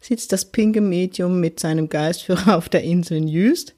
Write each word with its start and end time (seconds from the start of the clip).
sitzt 0.00 0.32
das 0.32 0.46
pinke 0.46 0.80
Medium 0.80 1.40
mit 1.40 1.60
seinem 1.60 1.88
Geistführer 1.88 2.56
auf 2.58 2.68
der 2.68 2.82
Insel 2.82 3.18
in 3.18 3.28
Jüst. 3.28 3.74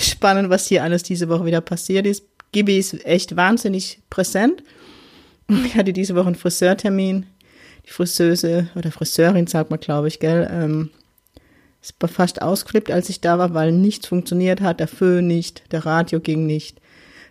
Spannend, 0.00 0.50
was 0.50 0.66
hier 0.66 0.82
alles 0.82 1.02
diese 1.02 1.28
Woche 1.28 1.46
wieder 1.46 1.60
passiert 1.60 2.06
ist. 2.06 2.24
Gibi 2.52 2.78
ist 2.78 3.04
echt 3.06 3.36
wahnsinnig 3.36 4.00
präsent. 4.10 4.62
Ich 5.48 5.74
hatte 5.74 5.92
diese 5.92 6.14
Woche 6.14 6.26
einen 6.26 6.34
Friseurtermin. 6.34 7.26
Die 7.86 7.90
Friseuse 7.90 8.68
oder 8.74 8.92
Friseurin, 8.92 9.46
sagt 9.46 9.70
man, 9.70 9.80
glaube 9.80 10.08
ich, 10.08 10.20
gell, 10.20 10.48
ähm, 10.52 10.90
ist 11.80 11.94
fast 12.12 12.42
ausgeflippt, 12.42 12.90
als 12.90 13.08
ich 13.08 13.20
da 13.20 13.38
war, 13.38 13.54
weil 13.54 13.72
nichts 13.72 14.06
funktioniert 14.06 14.60
hat. 14.60 14.80
Der 14.80 14.88
Föhn 14.88 15.26
nicht, 15.26 15.72
der 15.72 15.86
Radio 15.86 16.20
ging 16.20 16.46
nicht. 16.46 16.80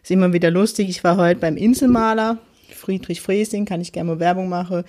Ist 0.01 0.11
immer 0.11 0.33
wieder 0.33 0.49
lustig. 0.49 0.89
Ich 0.89 1.03
war 1.03 1.17
heute 1.17 1.39
beim 1.39 1.55
Inselmaler, 1.55 2.39
Friedrich 2.73 3.21
Friesing, 3.21 3.65
kann 3.65 3.81
ich 3.81 3.91
gerne 3.91 4.11
mal 4.11 4.19
Werbung 4.19 4.49
machen. 4.49 4.83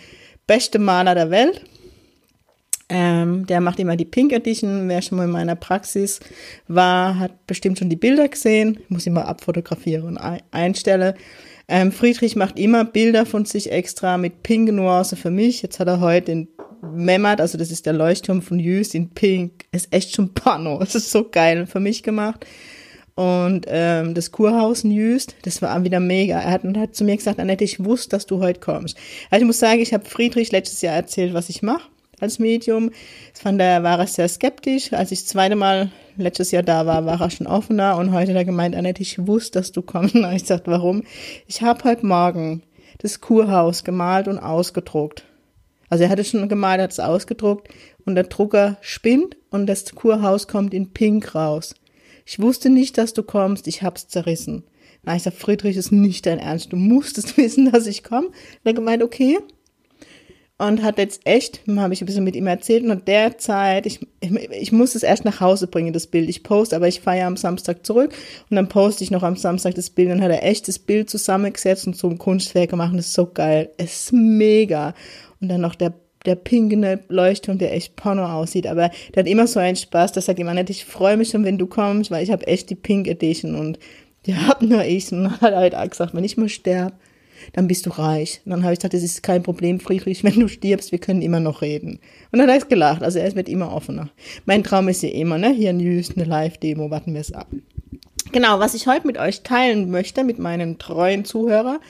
Beste 0.46 0.78
Maler 0.78 1.14
der 1.14 1.30
Welt. 1.30 1.62
Ähm, 2.90 3.46
der 3.46 3.60
macht 3.60 3.78
immer 3.78 3.96
die 3.96 4.04
Pink 4.04 4.32
Edition. 4.32 4.88
Wer 4.88 5.00
schon 5.00 5.16
mal 5.16 5.24
in 5.24 5.30
meiner 5.30 5.54
Praxis 5.54 6.18
war, 6.66 7.18
hat 7.18 7.46
bestimmt 7.46 7.78
schon 7.78 7.88
die 7.88 7.96
Bilder 7.96 8.28
gesehen. 8.28 8.80
Ich 8.82 8.90
muss 8.90 9.06
immer 9.06 9.26
abfotografieren 9.26 10.04
und 10.04 10.18
einstellen. 10.50 11.14
Ähm, 11.68 11.92
Friedrich 11.92 12.34
macht 12.34 12.58
immer 12.58 12.84
Bilder 12.84 13.24
von 13.26 13.44
sich 13.44 13.70
extra 13.70 14.18
mit 14.18 14.42
Pink 14.42 14.72
Nuance 14.72 15.14
für 15.14 15.30
mich. 15.30 15.62
Jetzt 15.62 15.78
hat 15.78 15.86
er 15.86 16.00
heute 16.00 16.26
den 16.26 16.48
Memmert, 16.82 17.40
also 17.40 17.56
das 17.58 17.70
ist 17.70 17.86
der 17.86 17.92
Leuchtturm 17.92 18.42
von 18.42 18.58
Jüst 18.58 18.96
in 18.96 19.10
Pink. 19.10 19.66
Ist 19.70 19.92
echt 19.92 20.12
schon 20.12 20.34
Pano. 20.34 20.80
Es 20.82 20.96
ist 20.96 21.12
so 21.12 21.28
geil 21.30 21.66
für 21.66 21.78
mich 21.78 22.02
gemacht. 22.02 22.44
Und 23.14 23.66
ähm, 23.68 24.14
das 24.14 24.32
Kurhaus 24.32 24.82
in 24.82 24.90
Jüst, 24.90 25.36
das 25.42 25.62
war 25.62 25.84
wieder 25.84 26.00
mega. 26.00 26.40
Er 26.40 26.50
hat, 26.50 26.64
hat 26.64 26.96
zu 26.96 27.04
mir 27.04 27.16
gesagt, 27.16 27.38
Annette, 27.38 27.62
ich 27.62 27.84
wusste, 27.84 28.08
dass 28.10 28.26
du 28.26 28.40
heute 28.40 28.58
kommst. 28.58 28.96
Also 29.30 29.42
ich 29.42 29.46
muss 29.46 29.60
sagen, 29.60 29.80
ich 29.80 29.94
habe 29.94 30.04
Friedrich 30.06 30.50
letztes 30.50 30.80
Jahr 30.80 30.96
erzählt, 30.96 31.34
was 31.34 31.50
ich 31.50 31.62
mache 31.62 31.88
als 32.20 32.38
Medium. 32.38 32.90
Das 33.32 33.42
fand 33.42 33.60
er, 33.60 33.82
war 33.82 33.98
er 33.98 34.06
sehr 34.06 34.28
skeptisch. 34.28 34.92
Als 34.92 35.12
ich 35.12 35.20
das 35.20 35.28
zweite 35.28 35.56
Mal 35.56 35.90
letztes 36.16 36.50
Jahr 36.50 36.62
da 36.62 36.86
war, 36.86 37.06
war 37.06 37.20
er 37.20 37.30
schon 37.30 37.46
offener 37.46 37.96
und 37.96 38.12
heute 38.12 38.32
hat 38.32 38.38
er 38.38 38.44
gemeint, 38.44 38.76
Annette, 38.76 39.02
ich 39.02 39.26
wusste, 39.26 39.58
dass 39.58 39.72
du 39.72 39.82
kommst. 39.82 40.14
Und 40.14 40.32
ich 40.32 40.42
gesagt, 40.42 40.66
warum? 40.66 41.02
Ich 41.46 41.62
habe 41.62 41.84
heute 41.84 42.06
Morgen 42.06 42.62
das 42.98 43.20
Kurhaus 43.20 43.84
gemalt 43.84 44.28
und 44.28 44.38
ausgedruckt. 44.38 45.24
Also 45.88 46.04
er 46.04 46.10
hatte 46.10 46.24
schon 46.24 46.48
gemalt, 46.48 46.80
hat 46.80 46.92
es 46.92 47.00
ausgedruckt 47.00 47.68
und 48.04 48.14
der 48.14 48.24
Drucker 48.24 48.76
spinnt 48.80 49.36
und 49.50 49.66
das 49.66 49.94
Kurhaus 49.94 50.46
kommt 50.46 50.72
in 50.72 50.92
Pink 50.92 51.34
raus. 51.34 51.74
Ich 52.24 52.40
wusste 52.40 52.70
nicht, 52.70 52.96
dass 52.96 53.12
du 53.12 53.22
kommst, 53.22 53.66
ich 53.66 53.82
hab's 53.82 54.06
zerrissen. 54.06 54.64
Na, 55.02 55.16
ich 55.16 55.22
sag, 55.22 55.34
Friedrich, 55.34 55.76
ist 55.76 55.92
nicht 55.92 56.26
dein 56.26 56.38
Ernst, 56.38 56.72
du 56.72 56.76
musstest 56.76 57.36
wissen, 57.38 57.72
dass 57.72 57.86
ich 57.86 58.04
komme. 58.04 58.28
Er 58.64 58.74
gemeint, 58.74 59.02
okay, 59.02 59.38
und 60.60 60.82
hat 60.82 60.98
jetzt 60.98 61.22
echt, 61.24 61.62
habe 61.66 61.94
ich 61.94 62.02
ein 62.02 62.06
bisschen 62.06 62.24
mit 62.24 62.36
ihm 62.36 62.46
erzählt 62.46 62.84
und 62.84 63.08
derzeit, 63.08 63.86
ich, 63.86 64.06
ich, 64.20 64.30
ich 64.30 64.72
muss 64.72 64.94
es 64.94 65.02
erst 65.02 65.24
nach 65.24 65.40
Hause 65.40 65.66
bringen, 65.66 65.92
das 65.92 66.06
Bild. 66.06 66.28
Ich 66.28 66.42
poste, 66.42 66.76
aber 66.76 66.86
ich 66.86 67.00
feiere 67.00 67.26
am 67.26 67.38
Samstag 67.38 67.86
zurück 67.86 68.12
und 68.50 68.56
dann 68.56 68.68
poste 68.68 69.02
ich 69.02 69.10
noch 69.10 69.22
am 69.22 69.36
Samstag 69.36 69.74
das 69.74 69.88
Bild. 69.88 70.10
Dann 70.10 70.20
hat 70.20 70.30
er 70.30 70.44
echt 70.44 70.68
das 70.68 70.78
Bild 70.78 71.08
zusammengesetzt 71.08 71.86
und 71.86 71.96
so 71.96 72.08
ein 72.08 72.18
Kunstwerk 72.18 72.70
gemacht. 72.70 72.92
Das 72.94 73.06
ist 73.06 73.14
so 73.14 73.26
geil. 73.26 73.70
Es 73.78 74.04
ist 74.04 74.12
mega. 74.12 74.94
Und 75.40 75.48
dann 75.48 75.62
noch 75.62 75.74
der 75.74 75.94
der 76.26 76.34
pinkende 76.34 77.00
Leuchtturm, 77.08 77.56
der 77.56 77.72
echt 77.72 77.96
Porno 77.96 78.26
aussieht, 78.26 78.66
aber 78.66 78.90
der 79.14 79.22
hat 79.22 79.26
immer 79.26 79.46
so 79.46 79.58
einen 79.58 79.76
Spaß, 79.76 80.12
dass 80.12 80.26
sagt 80.26 80.38
jemand, 80.38 80.68
ich 80.68 80.84
freue 80.84 81.16
mich 81.16 81.30
schon, 81.30 81.44
wenn 81.44 81.56
du 81.56 81.66
kommst, 81.66 82.10
weil 82.10 82.22
ich 82.22 82.30
habe 82.30 82.46
echt 82.46 82.68
die 82.68 82.74
Pink 82.74 83.08
Edition 83.08 83.54
und 83.54 83.78
die 84.26 84.36
hab 84.36 84.60
nur 84.60 84.84
ich 84.84 85.10
und 85.12 85.40
hat 85.40 85.54
halt 85.54 85.74
auch 85.74 85.88
gesagt, 85.88 86.14
wenn 86.14 86.24
ich 86.24 86.36
mal 86.36 86.50
sterbe, 86.50 86.92
dann 87.52 87.68
bist 87.68 87.86
du 87.86 87.90
reich. 87.90 88.40
Und 88.44 88.50
dann 88.50 88.62
habe 88.62 88.72
ich 88.72 88.78
gesagt, 88.78 88.94
das 88.94 89.02
ist 89.02 89.22
kein 89.22 89.42
Problem, 89.42 89.80
Friedrich, 89.80 90.24
wenn 90.24 90.38
du 90.38 90.48
stirbst, 90.48 90.92
wir 90.92 90.98
können 90.98 91.22
immer 91.22 91.40
noch 91.40 91.62
reden. 91.62 92.00
Und 92.32 92.38
dann 92.38 92.50
hat 92.50 92.62
er 92.62 92.68
gelacht, 92.68 93.02
also 93.02 93.18
er 93.18 93.34
wird 93.34 93.48
immer 93.48 93.72
offener. 93.72 94.10
Mein 94.46 94.64
Traum 94.64 94.88
ist 94.88 95.02
ja 95.02 95.10
immer, 95.10 95.38
ne, 95.38 95.50
hier 95.50 95.70
in 95.70 95.80
Jüst, 95.80 96.16
eine 96.16 96.24
Live-Demo, 96.24 96.90
warten 96.90 97.14
wir 97.14 97.20
es 97.20 97.32
ab. 97.32 97.48
Genau, 98.32 98.60
was 98.60 98.74
ich 98.74 98.86
heute 98.86 99.06
mit 99.06 99.18
euch 99.18 99.42
teilen 99.42 99.90
möchte, 99.90 100.24
mit 100.24 100.38
meinen 100.38 100.78
treuen 100.78 101.24
Zuhörer, 101.24 101.80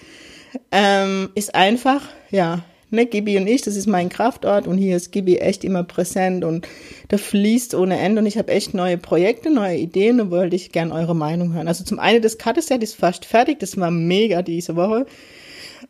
ähm, 0.72 1.31
ist 1.34 1.55
einfach, 1.55 2.03
ja, 2.31 2.65
ne, 2.91 3.06
Gibi 3.06 3.37
und 3.39 3.47
ich, 3.47 3.62
das 3.62 3.77
ist 3.77 3.87
mein 3.87 4.09
Kraftort 4.09 4.67
und 4.67 4.78
hier 4.78 4.97
ist 4.97 5.12
Gibi 5.12 5.37
echt 5.37 5.65
immer 5.65 5.84
präsent 5.84 6.45
und 6.45 6.67
da 7.09 7.17
fließt 7.17 7.75
ohne 7.75 7.99
Ende 7.99 8.21
und 8.21 8.27
ich 8.27 8.39
habe 8.39 8.53
echt 8.53 8.75
neue 8.75 8.99
Projekte, 8.99 9.51
neue 9.51 9.77
Ideen 9.77 10.21
und 10.21 10.31
wollte 10.31 10.56
ich 10.56 10.73
gern 10.73 10.93
eure 10.93 11.15
Meinung 11.15 11.55
hören. 11.55 11.69
Also 11.69 11.84
zum 11.84 11.99
einen, 11.99 12.23
das 12.23 12.39
Cutterset 12.39 12.83
ist 12.83 12.95
fast 12.95 13.25
fertig, 13.25 13.59
das 13.61 13.77
war 13.78 13.91
mega 13.91 14.43
diese 14.43 14.77
Woche. 14.77 15.06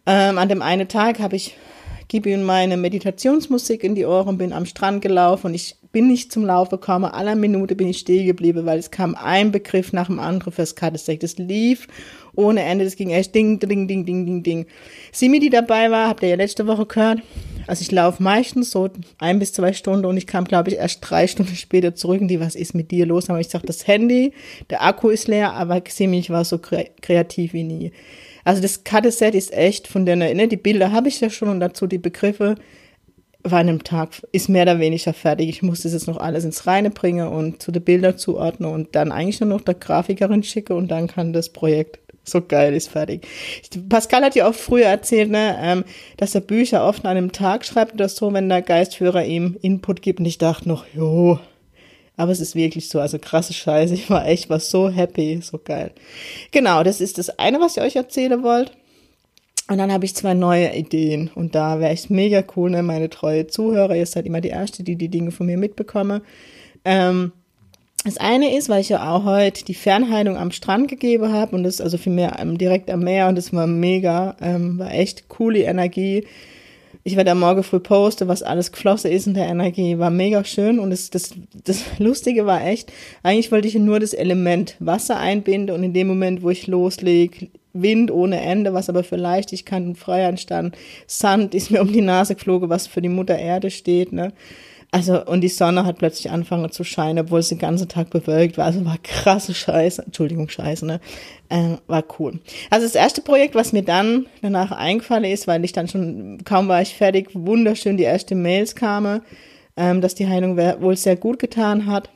Ähm, 0.06 0.38
an 0.38 0.48
dem 0.48 0.62
einen 0.62 0.88
Tag 0.88 1.18
habe 1.18 1.36
ich 1.36 1.56
Gibi 2.08 2.34
und 2.34 2.44
meine 2.44 2.76
Meditationsmusik 2.76 3.84
in 3.84 3.94
die 3.94 4.04
Ohren, 4.04 4.38
bin 4.38 4.52
am 4.52 4.66
Strand 4.66 5.00
gelaufen 5.00 5.48
und 5.48 5.54
ich 5.54 5.76
bin 5.92 6.06
nicht 6.06 6.32
zum 6.32 6.44
Laufen 6.44 6.70
gekommen. 6.70 7.06
Aller 7.06 7.34
Minute 7.34 7.74
bin 7.74 7.88
ich 7.88 7.98
stehen 7.98 8.26
geblieben, 8.26 8.66
weil 8.66 8.78
es 8.78 8.90
kam 8.90 9.14
ein 9.14 9.50
Begriff 9.50 9.92
nach 9.92 10.06
dem 10.06 10.20
anderen 10.20 10.52
fürs 10.52 10.76
Cutterset. 10.76 11.22
Das 11.22 11.38
lief 11.38 11.88
ohne 12.34 12.62
Ende. 12.62 12.84
Das 12.84 12.96
ging 12.96 13.10
echt 13.10 13.34
ding, 13.34 13.58
ding, 13.58 13.88
ding, 13.88 14.06
ding, 14.06 14.26
ding, 14.26 14.42
ding. 14.42 14.66
Simi, 15.12 15.40
die 15.40 15.50
dabei 15.50 15.90
war, 15.90 16.08
habt 16.08 16.22
ihr 16.22 16.28
ja 16.28 16.36
letzte 16.36 16.66
Woche 16.66 16.86
gehört. 16.86 17.22
Also 17.66 17.82
ich 17.82 17.90
laufe 17.90 18.22
meistens 18.22 18.70
so 18.70 18.88
ein 19.18 19.38
bis 19.38 19.52
zwei 19.52 19.72
Stunden 19.72 20.06
und 20.06 20.16
ich 20.16 20.26
kam, 20.26 20.44
glaube 20.44 20.70
ich, 20.70 20.76
erst 20.76 21.00
drei 21.02 21.26
Stunden 21.26 21.54
später 21.54 21.94
zurück 21.94 22.20
und 22.20 22.28
die, 22.28 22.40
was 22.40 22.54
ist 22.54 22.74
mit 22.74 22.90
dir 22.90 23.06
los? 23.06 23.28
Aber 23.28 23.40
ich 23.40 23.48
sag, 23.48 23.64
das 23.66 23.86
Handy, 23.86 24.32
der 24.70 24.82
Akku 24.82 25.08
ist 25.10 25.28
leer, 25.28 25.52
aber 25.52 25.82
Simi, 25.88 26.18
ich 26.18 26.30
war 26.30 26.44
so 26.44 26.58
kreativ 26.58 27.52
wie 27.52 27.64
nie. 27.64 27.92
Also 28.44 28.62
das 28.62 28.84
Cutterset 28.84 29.34
ist 29.34 29.52
echt 29.52 29.86
von 29.86 30.06
der, 30.06 30.16
ne, 30.16 30.48
die 30.48 30.56
Bilder 30.56 30.92
habe 30.92 31.08
ich 31.08 31.20
ja 31.20 31.30
schon 31.30 31.48
und 31.48 31.60
dazu 31.60 31.86
die 31.86 31.98
Begriffe 31.98 32.54
war 33.42 33.60
an 33.60 33.68
einem 33.68 33.84
Tag, 33.84 34.10
ist 34.32 34.48
mehr 34.48 34.62
oder 34.62 34.78
weniger 34.78 35.12
fertig. 35.12 35.48
Ich 35.48 35.62
musste 35.62 35.88
jetzt 35.88 36.06
noch 36.06 36.18
alles 36.18 36.44
ins 36.44 36.66
Reine 36.66 36.90
bringen 36.90 37.28
und 37.28 37.62
zu 37.62 37.72
den 37.72 37.82
Bildern 37.82 38.18
zuordnen 38.18 38.70
und 38.70 38.94
dann 38.94 39.12
eigentlich 39.12 39.40
nur 39.40 39.48
noch 39.48 39.62
der 39.62 39.74
Grafikerin 39.74 40.42
schicke 40.42 40.74
und 40.74 40.88
dann 40.88 41.06
kann 41.06 41.32
das 41.32 41.48
Projekt 41.50 41.98
so 42.22 42.42
geil 42.42 42.74
ist 42.74 42.88
fertig. 42.88 43.26
Pascal 43.88 44.22
hat 44.22 44.34
ja 44.34 44.48
auch 44.48 44.54
früher 44.54 44.86
erzählt, 44.86 45.30
ne, 45.30 45.58
ähm, 45.60 45.84
dass 46.16 46.34
er 46.34 46.42
Bücher 46.42 46.86
oft 46.86 47.04
an 47.04 47.16
einem 47.16 47.32
Tag 47.32 47.64
schreibt 47.64 47.94
oder 47.94 48.08
so, 48.08 48.32
wenn 48.32 48.48
der 48.48 48.62
Geistführer 48.62 49.24
ihm 49.24 49.56
Input 49.62 50.02
gibt. 50.02 50.20
Und 50.20 50.26
ich 50.26 50.38
dachte 50.38 50.68
noch, 50.68 50.84
jo, 50.94 51.38
aber 52.16 52.32
es 52.32 52.40
ist 52.40 52.54
wirklich 52.54 52.88
so, 52.88 53.00
also 53.00 53.18
krasse 53.18 53.54
Scheiße. 53.54 53.94
Ich 53.94 54.10
war 54.10 54.26
echt, 54.26 54.50
war 54.50 54.60
so 54.60 54.90
happy, 54.90 55.40
so 55.42 55.58
geil. 55.58 55.92
Genau, 56.50 56.82
das 56.82 57.00
ist 57.00 57.18
das 57.18 57.30
eine, 57.38 57.60
was 57.60 57.76
ich 57.76 57.82
euch 57.82 57.96
erzählen 57.96 58.42
wollte. 58.42 58.72
Und 59.70 59.78
dann 59.78 59.92
habe 59.92 60.04
ich 60.04 60.16
zwei 60.16 60.34
neue 60.34 60.74
Ideen. 60.74 61.30
Und 61.32 61.54
da 61.54 61.78
wäre 61.78 61.92
ich 61.92 62.10
mega 62.10 62.42
cool, 62.56 62.70
ne, 62.70 62.82
meine 62.82 63.08
treue 63.08 63.46
Zuhörer. 63.46 63.94
Ihr 63.94 64.04
seid 64.04 64.26
immer 64.26 64.40
die 64.40 64.48
Erste, 64.48 64.82
die 64.82 64.96
die 64.96 65.08
Dinge 65.08 65.30
von 65.30 65.46
mir 65.46 65.56
mitbekomme. 65.56 66.22
Ähm, 66.84 67.30
das 68.04 68.16
eine 68.16 68.56
ist, 68.56 68.68
weil 68.68 68.80
ich 68.80 68.88
ja 68.88 69.12
auch 69.12 69.24
heute 69.24 69.64
die 69.64 69.74
Fernheilung 69.74 70.36
am 70.36 70.50
Strand 70.50 70.88
gegeben 70.88 71.32
habe 71.32 71.54
und 71.54 71.62
das 71.62 71.80
also 71.80 71.98
für 71.98 72.10
mich 72.10 72.28
ähm, 72.36 72.58
direkt 72.58 72.90
am 72.90 73.04
Meer 73.04 73.28
und 73.28 73.36
das 73.36 73.52
war 73.52 73.68
mega, 73.68 74.36
ähm, 74.40 74.80
war 74.80 74.92
echt 74.92 75.28
coole 75.28 75.60
Energie. 75.60 76.26
Ich 77.04 77.14
werde 77.14 77.30
am 77.30 77.38
Morgen 77.38 77.62
früh 77.62 77.78
posten, 77.78 78.26
was 78.26 78.42
alles 78.42 78.72
geflossen 78.72 79.12
ist 79.12 79.28
in 79.28 79.34
der 79.34 79.46
Energie, 79.46 79.98
war 79.98 80.10
mega 80.10 80.44
schön 80.44 80.80
und 80.80 80.90
das, 80.90 81.10
das, 81.10 81.34
das 81.62 81.84
Lustige 81.98 82.44
war 82.44 82.66
echt, 82.66 82.92
eigentlich 83.22 83.52
wollte 83.52 83.68
ich 83.68 83.76
nur 83.76 84.00
das 84.00 84.14
Element 84.14 84.74
Wasser 84.80 85.16
einbinden 85.18 85.76
und 85.76 85.84
in 85.84 85.92
dem 85.92 86.08
Moment, 86.08 86.42
wo 86.42 86.50
ich 86.50 86.66
loslege, 86.66 87.48
Wind 87.72 88.10
ohne 88.10 88.40
Ende, 88.40 88.74
was 88.74 88.88
aber 88.88 89.04
für 89.04 89.16
Leichtigkeit 89.16 89.82
und 89.82 89.96
Freiheit 89.96 90.40
stand, 90.40 90.76
Sand 91.06 91.54
ist 91.54 91.70
mir 91.70 91.80
um 91.80 91.92
die 91.92 92.00
Nase 92.00 92.34
geflogen, 92.34 92.68
was 92.68 92.86
für 92.86 93.02
die 93.02 93.08
Mutter 93.08 93.38
Erde 93.38 93.70
steht, 93.70 94.12
ne. 94.12 94.32
Also, 94.92 95.24
und 95.24 95.40
die 95.42 95.48
Sonne 95.48 95.84
hat 95.86 95.98
plötzlich 95.98 96.32
angefangen 96.32 96.72
zu 96.72 96.82
scheinen, 96.82 97.20
obwohl 97.20 97.38
es 97.38 97.48
den 97.48 97.58
ganzen 97.58 97.88
Tag 97.88 98.10
bewölkt 98.10 98.58
war. 98.58 98.64
Also 98.64 98.84
war 98.84 98.98
krasse 99.02 99.54
Scheiße. 99.54 100.02
Entschuldigung, 100.02 100.48
Scheiße, 100.48 100.84
ne? 100.84 101.00
Äh, 101.48 101.76
war 101.86 102.02
cool. 102.18 102.40
Also 102.70 102.86
das 102.86 102.96
erste 102.96 103.20
Projekt, 103.20 103.54
was 103.54 103.72
mir 103.72 103.82
dann 103.82 104.26
danach 104.42 104.72
eingefallen 104.72 105.24
ist, 105.24 105.46
weil 105.46 105.64
ich 105.64 105.72
dann 105.72 105.86
schon, 105.86 106.42
kaum 106.44 106.66
war 106.66 106.82
ich 106.82 106.94
fertig, 106.94 107.28
wunderschön 107.34 107.98
die 107.98 108.02
erste 108.02 108.34
Mails 108.34 108.74
kamen, 108.74 109.22
ähm, 109.76 110.00
dass 110.00 110.16
die 110.16 110.26
Heilung 110.26 110.56
wohl 110.56 110.96
sehr 110.96 111.14
gut 111.14 111.38
getan 111.38 111.86
hat. 111.86 112.10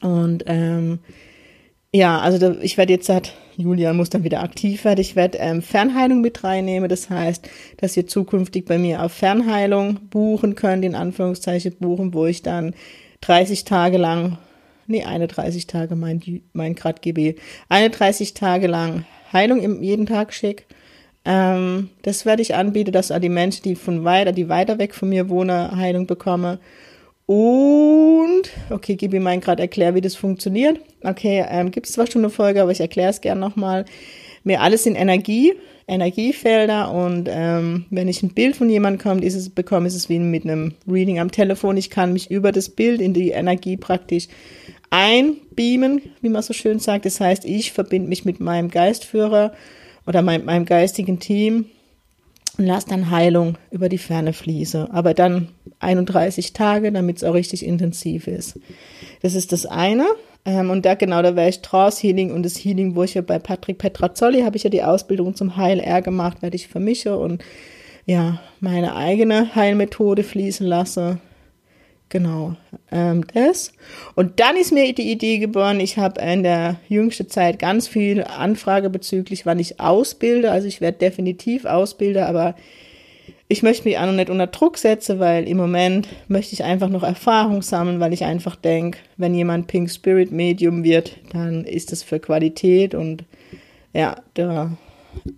Und 0.00 0.44
ähm, 0.46 1.00
ja, 1.92 2.18
also 2.18 2.38
da, 2.38 2.56
ich 2.62 2.78
werde 2.78 2.94
jetzt 2.94 3.06
seit 3.06 3.34
Julian 3.58 3.96
muss 3.96 4.08
dann 4.08 4.22
wieder 4.22 4.40
aktiv 4.40 4.84
werden. 4.84 5.00
Ich 5.00 5.16
werde 5.16 5.38
ähm, 5.38 5.62
Fernheilung 5.62 6.20
mit 6.20 6.44
reinnehmen. 6.44 6.88
Das 6.88 7.10
heißt, 7.10 7.48
dass 7.78 7.96
ihr 7.96 8.06
zukünftig 8.06 8.64
bei 8.64 8.78
mir 8.78 9.02
auf 9.02 9.12
Fernheilung 9.12 9.98
buchen 10.10 10.54
könnt, 10.54 10.84
in 10.84 10.94
Anführungszeichen 10.94 11.74
buchen, 11.80 12.14
wo 12.14 12.26
ich 12.26 12.42
dann 12.42 12.72
30 13.22 13.64
Tage 13.64 13.98
lang, 13.98 14.38
nee, 14.86 15.02
eine 15.02 15.26
30 15.26 15.66
Tage, 15.66 15.96
mein, 15.96 16.22
mein 16.52 16.76
Grad 16.76 17.02
GB, 17.02 17.34
eine 17.68 17.90
30 17.90 18.34
Tage 18.34 18.68
lang 18.68 19.04
Heilung 19.32 19.60
im, 19.60 19.82
jeden 19.82 20.06
Tag 20.06 20.32
schick. 20.32 20.66
Ähm, 21.24 21.90
das 22.02 22.24
werde 22.24 22.42
ich 22.42 22.54
anbieten, 22.54 22.92
dass 22.92 23.08
die 23.08 23.28
Menschen, 23.28 23.64
die 23.64 23.74
von 23.74 24.04
weiter, 24.04 24.30
die 24.30 24.48
weiter 24.48 24.78
weg 24.78 24.94
von 24.94 25.08
mir 25.08 25.28
wohnen, 25.28 25.76
Heilung 25.76 26.06
bekommen. 26.06 26.58
Und, 27.28 28.44
okay, 28.70 28.96
gib 28.96 29.12
mir 29.12 29.20
mal 29.20 29.38
gerade 29.38 29.60
erklären, 29.60 29.94
wie 29.94 30.00
das 30.00 30.16
funktioniert. 30.16 30.80
Okay, 31.04 31.44
ähm, 31.46 31.70
gibt 31.70 31.86
es 31.86 31.92
zwar 31.92 32.10
schon 32.10 32.22
eine 32.22 32.30
Folge, 32.30 32.62
aber 32.62 32.70
ich 32.70 32.80
erkläre 32.80 33.10
es 33.10 33.20
gerne 33.20 33.38
nochmal. 33.38 33.84
Mir 34.44 34.62
alles 34.62 34.86
in 34.86 34.94
Energie, 34.94 35.52
Energiefelder 35.86 36.90
und 36.90 37.28
ähm, 37.30 37.84
wenn 37.90 38.08
ich 38.08 38.22
ein 38.22 38.32
Bild 38.32 38.56
von 38.56 38.70
jemandem 38.70 39.02
kommt, 39.02 39.24
ist 39.24 39.34
es, 39.34 39.50
bekomme, 39.50 39.88
ist 39.88 39.94
es 39.94 40.08
wie 40.08 40.18
mit 40.18 40.44
einem 40.44 40.72
Reading 40.90 41.18
am 41.18 41.30
Telefon. 41.30 41.76
Ich 41.76 41.90
kann 41.90 42.14
mich 42.14 42.30
über 42.30 42.50
das 42.50 42.70
Bild 42.70 43.02
in 43.02 43.12
die 43.12 43.32
Energie 43.32 43.76
praktisch 43.76 44.28
einbeamen, 44.88 46.00
wie 46.22 46.30
man 46.30 46.42
so 46.42 46.54
schön 46.54 46.78
sagt. 46.78 47.04
Das 47.04 47.20
heißt, 47.20 47.44
ich 47.44 47.72
verbinde 47.72 48.08
mich 48.08 48.24
mit 48.24 48.40
meinem 48.40 48.70
Geistführer 48.70 49.52
oder 50.06 50.22
mein, 50.22 50.46
meinem 50.46 50.64
geistigen 50.64 51.20
Team 51.20 51.66
und 52.58 52.66
lasse 52.66 52.88
dann 52.88 53.10
Heilung 53.10 53.56
über 53.70 53.88
die 53.88 53.98
Ferne 53.98 54.32
fließen. 54.32 54.90
Aber 54.90 55.14
dann 55.14 55.48
31 55.78 56.52
Tage, 56.52 56.92
damit 56.92 57.18
es 57.18 57.24
auch 57.24 57.34
richtig 57.34 57.64
intensiv 57.64 58.26
ist. 58.26 58.58
Das 59.22 59.34
ist 59.34 59.52
das 59.52 59.64
eine. 59.64 60.06
Ähm, 60.44 60.70
und 60.70 60.84
da 60.84 60.94
genau, 60.94 61.22
da 61.22 61.36
wäre 61.36 61.48
ich 61.48 61.62
Trance 61.62 62.02
Healing 62.02 62.32
und 62.32 62.42
das 62.42 62.56
Healing, 62.56 62.96
wo 62.96 63.04
ich 63.04 63.14
ja 63.14 63.22
bei 63.22 63.38
Patrick 63.38 63.78
Petrazzoli 63.78 64.42
habe 64.42 64.56
ich 64.56 64.64
ja 64.64 64.70
die 64.70 64.82
Ausbildung 64.82 65.34
zum 65.34 65.56
Heil-R 65.56 66.02
gemacht, 66.02 66.42
werde 66.42 66.56
ich 66.56 66.68
vermische 66.68 67.16
und 67.16 67.42
ja, 68.06 68.40
meine 68.60 68.96
eigene 68.96 69.54
Heilmethode 69.54 70.22
fließen 70.22 70.66
lasse. 70.66 71.18
Genau, 72.10 72.56
ähm, 72.90 73.26
das. 73.34 73.72
Und 74.14 74.40
dann 74.40 74.56
ist 74.56 74.72
mir 74.72 74.94
die 74.94 75.12
Idee 75.12 75.38
geboren, 75.38 75.78
ich 75.78 75.98
habe 75.98 76.20
in 76.22 76.42
der 76.42 76.76
jüngsten 76.88 77.28
Zeit 77.28 77.58
ganz 77.58 77.86
viel 77.86 78.24
Anfrage 78.24 78.88
bezüglich, 78.88 79.44
wann 79.44 79.58
ich 79.58 79.78
ausbilde. 79.78 80.50
Also 80.50 80.66
ich 80.66 80.80
werde 80.80 80.98
definitiv 80.98 81.66
Ausbilder, 81.66 82.26
aber 82.26 82.54
ich 83.46 83.62
möchte 83.62 83.86
mich 83.86 83.98
auch 83.98 84.06
noch 84.06 84.12
nicht 84.12 84.30
unter 84.30 84.46
Druck 84.46 84.78
setzen, 84.78 85.18
weil 85.18 85.46
im 85.46 85.58
Moment 85.58 86.08
möchte 86.28 86.54
ich 86.54 86.64
einfach 86.64 86.88
noch 86.88 87.02
Erfahrung 87.02 87.60
sammeln, 87.60 88.00
weil 88.00 88.14
ich 88.14 88.24
einfach 88.24 88.56
denke, 88.56 88.98
wenn 89.18 89.34
jemand 89.34 89.66
Pink 89.66 89.90
Spirit 89.90 90.32
Medium 90.32 90.84
wird, 90.84 91.16
dann 91.32 91.64
ist 91.64 91.92
das 91.92 92.02
für 92.02 92.20
Qualität 92.20 92.94
und 92.94 93.24
ja, 93.92 94.16
da 94.34 94.76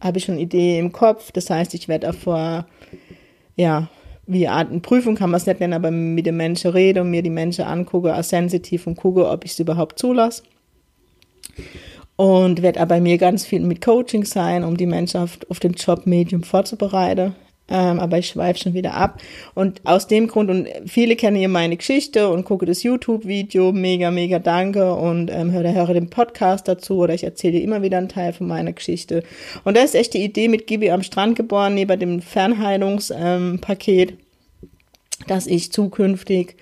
habe 0.01 0.19
ich 0.19 0.25
schon 0.25 0.35
eine 0.35 0.43
Idee 0.43 0.79
im 0.79 0.93
Kopf. 0.93 1.31
Das 1.33 1.51
heißt, 1.51 1.73
ich 1.75 1.89
werde 1.89 2.11
auch 2.11 2.15
vor, 2.15 2.67
ja, 3.57 3.89
wie 4.33 4.49
Art 4.49 4.71
eine 4.71 4.81
Prüfung 4.81 5.15
kann 5.17 5.31
man 5.31 5.39
es 5.39 5.47
nicht 5.47 5.61
nennen, 5.61 5.73
aber 5.73 5.91
mit 5.91 6.27
den 6.27 6.37
Menschen 6.37 6.71
rede 6.71 7.01
und 7.01 7.11
mir 7.11 7.23
die 7.23 7.31
Menschen 7.31 7.65
angucke, 7.65 8.15
als 8.15 8.31
sensitiv 8.31 8.87
und 8.87 8.97
gucke, 8.97 9.29
ob 9.29 9.45
ich 9.45 9.53
es 9.53 9.59
überhaupt 9.59 9.99
zulasse. 9.99 10.43
Und 12.17 12.63
werde 12.63 12.81
aber 12.81 12.97
bei 12.97 13.01
mir 13.01 13.19
ganz 13.19 13.47
viel 13.47 13.61
mit 13.61 13.81
Coaching 13.81 14.25
sein, 14.25 14.63
um 14.65 14.77
die 14.77 14.87
Menschen 14.87 15.23
auf, 15.23 15.39
auf 15.49 15.59
den 15.59 15.73
Job 15.73 16.07
Medium 16.07 16.43
vorzubereiten. 16.43 17.35
Ähm, 17.71 18.01
aber 18.01 18.19
ich 18.19 18.27
schweife 18.27 18.59
schon 18.59 18.75
wieder 18.75 18.95
ab. 18.95 19.21
Und 19.55 19.81
aus 19.85 20.09
dem 20.09 20.27
Grund, 20.27 20.51
und 20.51 20.69
viele 20.87 21.15
kennen 21.15 21.37
hier 21.37 21.49
meine 21.49 21.77
Geschichte 21.77 22.29
und 22.29 22.45
gucke 22.45 22.67
das 22.67 22.83
YouTube-Video, 22.83 23.73
mega, 23.73 24.11
mega 24.11 24.41
danke 24.41 24.93
und 24.93 25.31
ähm, 25.31 25.53
höre, 25.53 25.73
höre 25.73 25.95
den 25.95 26.11
Podcast 26.11 26.67
dazu 26.67 26.99
oder 26.99 27.15
ich 27.15 27.25
erzähle 27.25 27.61
immer 27.61 27.83
wieder 27.83 27.99
einen 27.99 28.09
Teil 28.09 28.33
von 28.33 28.49
meiner 28.49 28.73
Geschichte. 28.73 29.23
Und 29.63 29.77
da 29.77 29.83
ist 29.83 29.95
echt 29.95 30.15
die 30.15 30.25
Idee 30.25 30.49
mit 30.49 30.67
Gibi 30.67 30.91
am 30.91 31.05
Strand 31.05 31.37
geboren, 31.37 31.75
neben 31.75 31.99
dem 32.01 32.21
Fernheilungspaket, 32.21 34.11
ähm, 34.11 34.19
dass 35.29 35.47
ich 35.47 35.71
zukünftig 35.71 36.57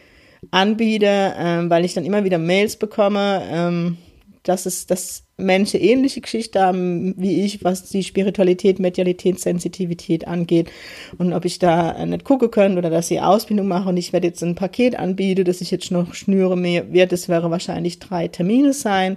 anbiete, 0.51 1.35
ähm, 1.39 1.71
weil 1.71 1.85
ich 1.85 1.95
dann 1.95 2.05
immer 2.05 2.25
wieder 2.25 2.39
Mails 2.39 2.77
bekomme, 2.77 3.43
ähm, 3.51 3.97
dass 4.43 4.67
es, 4.67 4.87
dass 4.87 5.25
Menschen 5.39 5.81
ähnliche 5.81 6.21
Geschichte 6.21 6.61
haben 6.61 7.15
wie 7.17 7.45
ich, 7.45 7.63
was 7.63 7.85
die 7.85 8.03
Spiritualität, 8.03 8.81
Medialität, 8.81 9.39
Sensitivität 9.39 10.27
angeht. 10.27 10.71
Und 11.17 11.33
ob 11.33 11.45
ich 11.45 11.61
da 11.61 12.05
nicht 12.05 12.25
gucken 12.25 12.51
können 12.51 12.77
oder 12.77 12.91
dass 12.91 13.09
sie 13.09 13.21
Ausbildung 13.21 13.69
machen 13.69 13.89
und 13.89 13.97
ich 13.97 14.13
werde 14.13 14.27
jetzt 14.27 14.43
ein 14.43 14.57
Paket 14.57 14.99
anbieten, 14.99 15.45
das 15.45 15.61
ich 15.61 15.71
jetzt 15.71 15.93
noch 15.93 16.13
schnüre, 16.13 16.57
mehr 16.57 16.93
wird, 16.93 17.13
es 17.13 17.29
wäre 17.29 17.51
wahrscheinlich 17.51 18.01
drei 18.01 18.27
Termine 18.27 18.73
sein, 18.73 19.17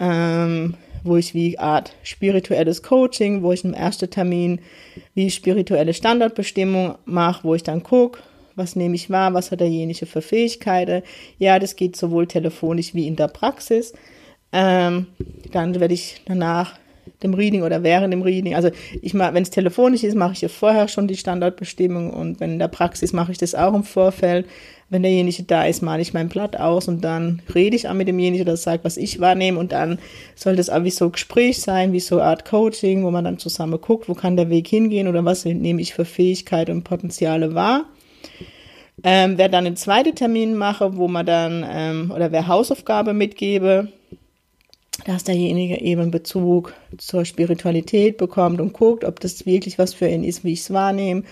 ähm, 0.00 0.74
wo 1.04 1.16
ich 1.16 1.32
wie 1.32 1.58
Art 1.58 1.94
spirituelles 2.02 2.82
Coaching, 2.82 3.42
wo 3.42 3.52
ich 3.52 3.64
im 3.64 3.72
ersten 3.72 4.10
Termin 4.10 4.58
wie 5.14 5.30
spirituelle 5.30 5.94
Standardbestimmung 5.94 6.96
mache, 7.04 7.44
wo 7.44 7.54
ich 7.54 7.62
dann 7.62 7.84
gucke, 7.84 8.18
was 8.56 8.74
nehme 8.74 8.96
ich 8.96 9.10
wahr, 9.10 9.32
was 9.32 9.52
hat 9.52 9.60
derjenige 9.60 10.06
für 10.06 10.22
Fähigkeiten. 10.22 11.02
Ja, 11.38 11.60
das 11.60 11.76
geht 11.76 11.94
sowohl 11.94 12.26
telefonisch 12.26 12.94
wie 12.94 13.06
in 13.06 13.14
der 13.14 13.28
Praxis. 13.28 13.92
Ähm, 14.58 15.08
dann 15.52 15.78
werde 15.78 15.92
ich 15.92 16.22
danach 16.24 16.78
dem 17.22 17.34
Reading 17.34 17.62
oder 17.62 17.82
während 17.82 18.10
dem 18.10 18.22
Reading, 18.22 18.54
also 18.54 18.70
ich 19.02 19.12
mache, 19.12 19.34
wenn 19.34 19.42
es 19.42 19.50
telefonisch 19.50 20.02
ist, 20.02 20.14
mache 20.14 20.32
ich 20.32 20.40
ja 20.40 20.48
vorher 20.48 20.88
schon 20.88 21.06
die 21.06 21.16
Standardbestimmung 21.16 22.10
und 22.10 22.40
wenn 22.40 22.52
in 22.52 22.58
der 22.58 22.68
Praxis 22.68 23.12
mache 23.12 23.32
ich 23.32 23.38
das 23.38 23.54
auch 23.54 23.74
im 23.74 23.84
Vorfeld. 23.84 24.46
Wenn 24.88 25.02
derjenige 25.02 25.42
da 25.42 25.64
ist, 25.64 25.82
male 25.82 26.00
ich 26.00 26.14
mein 26.14 26.30
Blatt 26.30 26.58
aus 26.58 26.88
und 26.88 27.04
dann 27.04 27.42
rede 27.54 27.76
ich 27.76 27.86
auch 27.86 27.92
mit 27.92 28.08
demjenigen, 28.08 28.46
der 28.46 28.56
sagt, 28.56 28.84
was 28.84 28.96
ich 28.96 29.20
wahrnehme 29.20 29.58
und 29.58 29.72
dann 29.72 29.98
soll 30.36 30.56
das 30.56 30.70
auch 30.70 30.84
wie 30.84 30.90
so 30.90 31.06
ein 31.06 31.12
Gespräch 31.12 31.60
sein, 31.60 31.92
wie 31.92 32.00
so 32.00 32.16
eine 32.16 32.24
Art 32.24 32.46
Coaching, 32.46 33.04
wo 33.04 33.10
man 33.10 33.24
dann 33.24 33.38
zusammen 33.38 33.78
guckt, 33.78 34.08
wo 34.08 34.14
kann 34.14 34.36
der 34.36 34.48
Weg 34.48 34.68
hingehen 34.68 35.06
oder 35.06 35.22
was 35.22 35.44
nehme 35.44 35.82
ich 35.82 35.92
für 35.92 36.06
Fähigkeiten 36.06 36.72
und 36.72 36.84
Potenziale 36.84 37.54
wahr. 37.54 37.84
Ähm, 39.04 39.36
wer 39.36 39.50
dann 39.50 39.66
einen 39.66 39.76
zweiten 39.76 40.14
Termin 40.14 40.54
mache, 40.54 40.96
wo 40.96 41.08
man 41.08 41.26
dann, 41.26 41.66
ähm, 41.68 42.10
oder 42.14 42.32
wer 42.32 42.46
Hausaufgabe 42.46 43.12
mitgebe, 43.12 43.88
dass 45.06 45.22
derjenige 45.22 45.80
eben 45.80 46.10
Bezug 46.10 46.74
zur 46.98 47.24
Spiritualität 47.24 48.16
bekommt 48.16 48.60
und 48.60 48.72
guckt, 48.72 49.04
ob 49.04 49.20
das 49.20 49.46
wirklich 49.46 49.78
was 49.78 49.94
für 49.94 50.08
ihn 50.08 50.24
ist, 50.24 50.42
wie 50.42 50.52
ich 50.52 50.60
es 50.60 50.72
wahrnehme. 50.72 51.22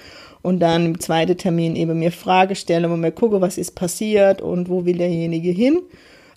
Und 0.43 0.61
dann 0.61 0.87
im 0.87 1.01
zweiten 1.01 1.37
Termin 1.37 1.75
eben 1.75 1.99
mir 1.99 2.13
Frage 2.13 2.55
stelle, 2.55 2.89
wo 2.89 2.95
mir 2.95 3.11
gucke, 3.11 3.41
was 3.41 3.59
ist 3.59 3.75
passiert 3.75 4.41
und 4.41 4.69
wo 4.69 4.85
will 4.85 4.99
derjenige 4.99 5.51
hin. 5.51 5.83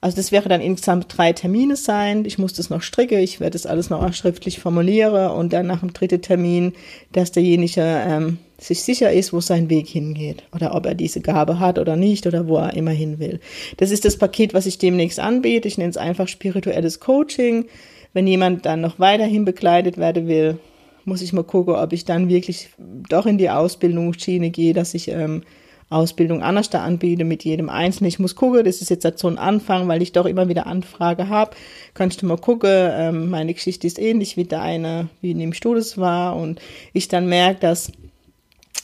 Also 0.08 0.16
das 0.16 0.32
wäre 0.32 0.48
dann 0.48 0.62
insgesamt 0.62 1.18
drei 1.18 1.34
Termine 1.34 1.76
sein. 1.76 2.24
Ich 2.24 2.38
muss 2.38 2.54
das 2.54 2.70
noch 2.70 2.82
stricken, 2.82 3.20
ich 3.20 3.42
werde 3.42 3.52
das 3.52 3.66
alles 3.66 3.90
noch 3.90 4.14
schriftlich 4.14 4.58
formulieren 4.58 5.32
und 5.32 5.52
dann 5.52 5.68
nach 5.68 5.82
dem 5.82 5.92
dritten 5.92 6.22
Termin, 6.22 6.72
dass 7.12 7.34
derjenige 7.34 7.82
ähm, 7.82 8.38
sich 8.58 8.84
sicher 8.84 9.12
ist, 9.12 9.34
wo 9.34 9.42
sein 9.42 9.70
Weg 9.70 9.86
hingeht 9.90 10.44
oder 10.56 10.74
ob 10.76 10.86
er 10.86 10.96
diese 10.96 11.20
Gabe 11.20 11.60
hat 11.60 11.78
oder 11.78 11.98
nicht 11.98 12.26
oder 12.26 12.48
wo 12.48 12.56
er 12.56 12.74
immer 12.74 12.92
hin 12.92 13.20
will. 13.20 13.42
Das 13.76 13.92
ist 13.92 14.06
das 14.06 14.16
Paket, 14.16 14.54
was 14.54 14.66
ich 14.66 14.78
demnächst 14.78 15.20
anbiete. 15.20 15.68
Ich 15.68 15.78
nenne 15.78 15.90
es 15.90 15.98
einfach 15.98 16.30
spirituelles 16.30 17.02
Coaching. 17.02 17.66
Wenn 18.14 18.28
jemand 18.28 18.66
dann 18.66 18.80
noch 18.80 19.00
weiterhin 19.00 19.44
begleitet 19.44 19.98
werden 19.98 20.30
will, 20.30 20.58
muss 21.04 21.22
ich 21.22 21.34
mal 21.34 21.44
gucken, 21.44 21.76
ob 21.76 21.92
ich 21.92 22.06
dann 22.06 22.30
wirklich 22.30 22.70
doch 23.10 23.26
in 23.26 23.38
die 23.38 23.50
Ausbildungsschiene 23.50 24.52
gehe, 24.52 24.74
dass 24.74 24.94
ich 24.94 25.10
ähm, 25.10 25.44
Ausbildung 25.90 26.44
anders 26.44 26.70
da 26.70 26.84
anbiete 26.84 27.24
mit 27.24 27.44
jedem 27.46 27.70
Einzelnen. 27.70 28.10
Ich 28.10 28.20
muss 28.20 28.36
gucken, 28.36 28.66
das 28.66 28.82
ist 28.82 28.90
jetzt 28.90 29.20
so 29.20 29.28
ein 29.28 29.38
Anfang, 29.38 29.88
weil 29.88 30.02
ich 30.02 30.12
doch 30.12 30.26
immer 30.26 30.50
wieder 30.50 30.68
Anfrage 30.68 31.30
habe. 31.30 31.52
Kannst 31.94 32.22
du 32.22 32.26
mal 32.26 32.38
gucken, 32.38 32.70
ähm, 32.72 33.30
meine 33.30 33.54
Geschichte 33.54 33.88
ist 33.88 33.98
ähnlich 33.98 34.36
wie 34.36 34.44
deine, 34.44 35.08
wie 35.22 35.34
nimmst 35.34 35.64
du 35.64 35.76
das 35.76 35.98
war 35.98 36.36
und 36.36 36.60
ich 36.92 37.08
dann 37.08 37.28
merke, 37.28 37.62
dass 37.62 37.92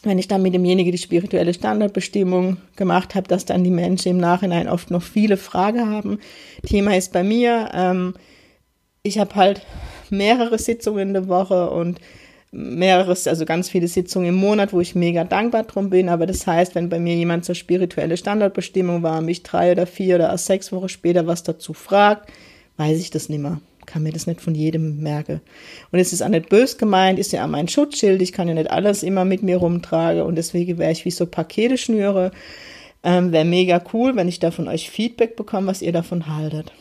wenn 0.03 0.19
ich 0.19 0.27
dann 0.27 0.41
mit 0.41 0.53
demjenigen 0.53 0.91
die 0.91 0.97
spirituelle 0.97 1.53
Standardbestimmung 1.53 2.57
gemacht 2.75 3.15
habe, 3.15 3.27
dass 3.27 3.45
dann 3.45 3.63
die 3.63 3.71
Menschen 3.71 4.09
im 4.09 4.17
Nachhinein 4.17 4.67
oft 4.67 4.91
noch 4.91 5.01
viele 5.01 5.37
Fragen 5.37 5.89
haben. 5.89 6.19
Thema 6.65 6.95
ist 6.95 7.13
bei 7.13 7.23
mir, 7.23 7.69
ähm, 7.73 8.13
ich 9.01 9.17
habe 9.17 9.35
halt 9.35 9.65
mehrere 10.09 10.59
Sitzungen 10.59 11.09
in 11.09 11.13
der 11.13 11.27
Woche 11.27 11.69
und 11.69 11.99
mehrere, 12.53 13.09
also 13.09 13.45
ganz 13.45 13.69
viele 13.69 13.87
Sitzungen 13.87 14.29
im 14.29 14.35
Monat, 14.35 14.71
wo 14.71 14.79
ich 14.79 14.95
mega 14.95 15.23
dankbar 15.23 15.63
drum 15.63 15.89
bin. 15.89 16.07
Aber 16.07 16.25
das 16.25 16.47
heißt, 16.47 16.75
wenn 16.75 16.89
bei 16.89 16.99
mir 16.99 17.15
jemand 17.15 17.43
zur 17.45 17.55
spirituelle 17.55 18.15
Standardbestimmung 18.15 19.03
war, 19.03 19.21
mich 19.21 19.43
drei 19.43 19.71
oder 19.71 19.85
vier 19.85 20.15
oder 20.15 20.37
sechs 20.37 20.71
Wochen 20.71 20.89
später 20.89 21.27
was 21.27 21.43
dazu 21.43 21.73
fragt, 21.73 22.31
weiß 22.77 22.99
ich 22.99 23.09
das 23.09 23.27
nicht 23.29 23.41
mehr 23.41 23.59
kann 23.85 24.03
mir 24.03 24.11
das 24.11 24.27
nicht 24.27 24.41
von 24.41 24.55
jedem 24.55 25.01
merken. 25.01 25.41
Und 25.91 25.99
es 25.99 26.13
ist 26.13 26.21
auch 26.21 26.29
nicht 26.29 26.49
bös 26.49 26.77
gemeint, 26.77 27.19
ist 27.19 27.31
ja 27.31 27.43
auch 27.43 27.49
mein 27.49 27.67
Schutzschild, 27.67 28.21
ich 28.21 28.31
kann 28.31 28.47
ja 28.47 28.53
nicht 28.53 28.71
alles 28.71 29.03
immer 29.03 29.25
mit 29.25 29.43
mir 29.43 29.57
rumtragen 29.57 30.23
und 30.23 30.35
deswegen 30.35 30.77
wäre 30.77 30.91
ich 30.91 31.05
wie 31.05 31.11
so 31.11 31.25
Pakete 31.25 31.77
schnüre. 31.77 32.31
Ähm, 33.03 33.33
wäre 33.33 33.45
mega 33.45 33.83
cool, 33.93 34.15
wenn 34.15 34.29
ich 34.29 34.39
da 34.39 34.51
von 34.51 34.67
euch 34.67 34.89
Feedback 34.89 35.35
bekomme, 35.35 35.67
was 35.67 35.81
ihr 35.81 35.91
davon 35.91 36.27
haltet. 36.27 36.71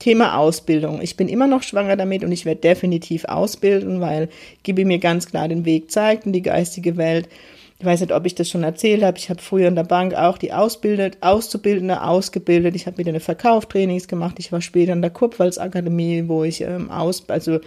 Thema 0.00 0.36
Ausbildung. 0.36 1.00
Ich 1.00 1.16
bin 1.16 1.28
immer 1.28 1.46
noch 1.46 1.62
schwanger 1.62 1.96
damit 1.96 2.24
und 2.24 2.32
ich 2.32 2.44
werde 2.44 2.60
definitiv 2.60 3.24
ausbilden, 3.26 4.00
weil 4.00 4.28
Gibi 4.64 4.84
mir 4.84 4.98
ganz 4.98 5.26
klar 5.26 5.46
den 5.46 5.64
Weg 5.64 5.92
zeigt 5.92 6.26
in 6.26 6.32
die 6.32 6.42
geistige 6.42 6.96
Welt 6.96 7.28
ich 7.80 7.86
weiß 7.86 8.00
nicht, 8.00 8.12
ob 8.12 8.26
ich 8.26 8.34
das 8.34 8.50
schon 8.50 8.62
erzählt 8.62 9.02
habe. 9.02 9.16
Ich 9.16 9.30
habe 9.30 9.40
früher 9.40 9.66
in 9.66 9.74
der 9.74 9.84
Bank 9.84 10.14
auch 10.14 10.36
die 10.36 10.52
Ausbildet, 10.52 11.16
Auszubildende 11.22 12.02
ausgebildet. 12.02 12.76
Ich 12.76 12.86
habe 12.86 12.98
wieder 12.98 13.08
eine 13.08 13.20
Verkaufstrainings 13.20 14.06
gemacht. 14.06 14.34
Ich 14.38 14.52
war 14.52 14.60
später 14.60 14.92
in 14.92 15.00
der 15.00 15.10
Kurpfalz-Akademie, 15.10 16.24
wo 16.26 16.44
ich 16.44 16.60
ähm, 16.60 16.90
aus, 16.90 17.24
also 17.28 17.58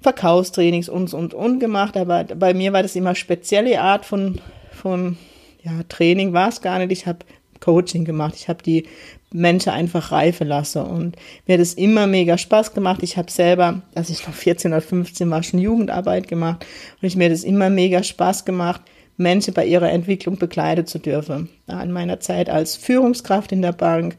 Verkaufstrainings 0.00 0.88
und 0.88 1.12
und 1.12 1.34
und 1.34 1.58
gemacht. 1.58 1.98
Aber 1.98 2.24
bei 2.24 2.54
mir 2.54 2.72
war 2.72 2.82
das 2.82 2.96
immer 2.96 3.14
spezielle 3.14 3.82
Art 3.82 4.06
von 4.06 4.40
von 4.72 5.18
ja 5.62 5.72
Training 5.90 6.32
war 6.32 6.48
es 6.48 6.62
gar 6.62 6.78
nicht. 6.78 6.90
Ich 6.92 7.06
habe 7.06 7.18
Coaching 7.60 8.06
gemacht. 8.06 8.36
Ich 8.36 8.48
habe 8.48 8.62
die 8.62 8.86
Menschen 9.32 9.70
einfach 9.70 10.12
reife 10.12 10.44
lasse. 10.44 10.82
Und 10.82 11.16
mir 11.46 11.54
hat 11.54 11.60
es 11.60 11.74
immer 11.74 12.06
mega 12.06 12.36
Spaß 12.36 12.74
gemacht. 12.74 13.02
Ich 13.02 13.16
habe 13.16 13.30
selber, 13.30 13.82
als 13.94 14.10
ich 14.10 14.26
noch 14.26 14.34
14 14.34 14.72
oder 14.72 14.80
15 14.80 15.30
war, 15.30 15.42
schon 15.42 15.60
Jugendarbeit 15.60 16.28
gemacht. 16.28 16.66
Und 17.00 17.06
ich 17.06 17.16
mir 17.16 17.26
hat 17.26 17.32
es 17.32 17.44
immer 17.44 17.70
mega 17.70 18.02
Spaß 18.02 18.44
gemacht, 18.44 18.82
Menschen 19.16 19.54
bei 19.54 19.66
ihrer 19.66 19.90
Entwicklung 19.90 20.38
begleiten 20.38 20.86
zu 20.86 20.98
dürfen. 20.98 21.50
In 21.68 21.92
meiner 21.92 22.20
Zeit 22.20 22.48
als 22.48 22.76
Führungskraft 22.76 23.52
in 23.52 23.62
der 23.62 23.72
Bank. 23.72 24.16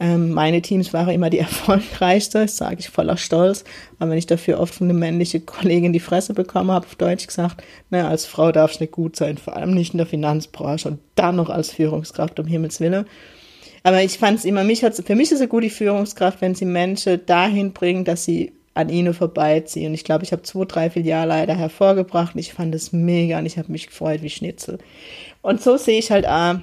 Ähm, 0.00 0.32
meine 0.32 0.60
Teams 0.62 0.92
waren 0.92 1.10
immer 1.10 1.30
die 1.30 1.38
erfolgreichste, 1.38 2.40
das 2.40 2.56
sage 2.56 2.78
ich 2.80 2.90
voller 2.90 3.16
Stolz. 3.16 3.62
Aber 4.00 4.10
wenn 4.10 4.18
ich 4.18 4.26
dafür 4.26 4.58
oft 4.58 4.74
von 4.74 4.90
einer 4.90 4.98
männlichen 4.98 5.46
Kollegin 5.46 5.92
die 5.92 6.00
Fresse 6.00 6.34
bekommen 6.34 6.72
habe, 6.72 6.86
auf 6.86 6.96
Deutsch 6.96 7.26
gesagt, 7.26 7.62
naja, 7.90 8.08
als 8.08 8.26
Frau 8.26 8.50
darf 8.50 8.72
es 8.72 8.80
nicht 8.80 8.92
gut 8.92 9.14
sein, 9.14 9.38
vor 9.38 9.56
allem 9.56 9.72
nicht 9.72 9.94
in 9.94 9.98
der 9.98 10.06
Finanzbranche 10.06 10.88
und 10.88 10.98
dann 11.14 11.36
noch 11.36 11.48
als 11.48 11.70
Führungskraft, 11.70 12.40
um 12.40 12.46
Himmels 12.46 12.80
Willen. 12.80 13.06
Aber 13.82 14.02
ich 14.02 14.18
fand 14.18 14.38
es 14.38 14.44
immer, 14.44 14.64
mich 14.64 14.84
hat's, 14.84 15.02
für 15.04 15.16
mich 15.16 15.32
ist 15.32 15.40
eine 15.40 15.48
gute 15.48 15.70
Führungskraft, 15.70 16.40
wenn 16.40 16.54
sie 16.54 16.64
Menschen 16.64 17.24
dahin 17.26 17.72
bringen, 17.72 18.04
dass 18.04 18.24
sie 18.24 18.52
an 18.74 18.88
ihnen 18.88 19.12
vorbeiziehen. 19.12 19.92
Ich 19.92 20.04
glaube, 20.04 20.24
ich 20.24 20.32
habe 20.32 20.42
zwei, 20.42 20.64
drei 20.64 20.90
Filialleiter 20.90 21.54
hervorgebracht 21.54 22.34
und 22.34 22.40
ich 22.40 22.54
fand 22.54 22.74
es 22.74 22.92
mega 22.92 23.38
und 23.38 23.46
ich 23.46 23.58
habe 23.58 23.70
mich 23.70 23.88
gefreut 23.88 24.22
wie 24.22 24.30
Schnitzel. 24.30 24.78
Und 25.42 25.60
so 25.60 25.76
sehe 25.76 25.98
ich 25.98 26.10
halt 26.10 26.26
auch 26.26 26.56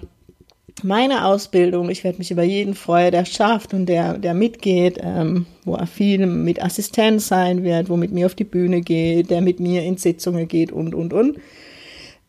meine 0.83 1.25
Ausbildung. 1.25 1.89
Ich 1.89 2.03
werde 2.03 2.17
mich 2.17 2.31
über 2.31 2.43
jeden 2.43 2.73
freuen, 2.73 3.11
der 3.11 3.25
schafft 3.25 3.73
und 3.73 3.85
der, 3.85 4.17
der 4.17 4.33
mitgeht, 4.33 4.97
ähm, 5.01 5.45
wo 5.65 5.75
er 5.75 5.87
viel 5.87 6.25
mit 6.25 6.63
Assistenz 6.63 7.27
sein 7.27 7.63
wird, 7.63 7.89
wo 7.89 7.97
mit 7.97 8.11
mir 8.11 8.25
auf 8.25 8.35
die 8.35 8.43
Bühne 8.43 8.81
geht, 8.81 9.29
der 9.29 9.41
mit 9.41 9.59
mir 9.59 9.83
in 9.83 9.97
Sitzungen 9.97 10.47
geht 10.47 10.71
und, 10.71 10.95
und, 10.95 11.13
und. 11.13 11.37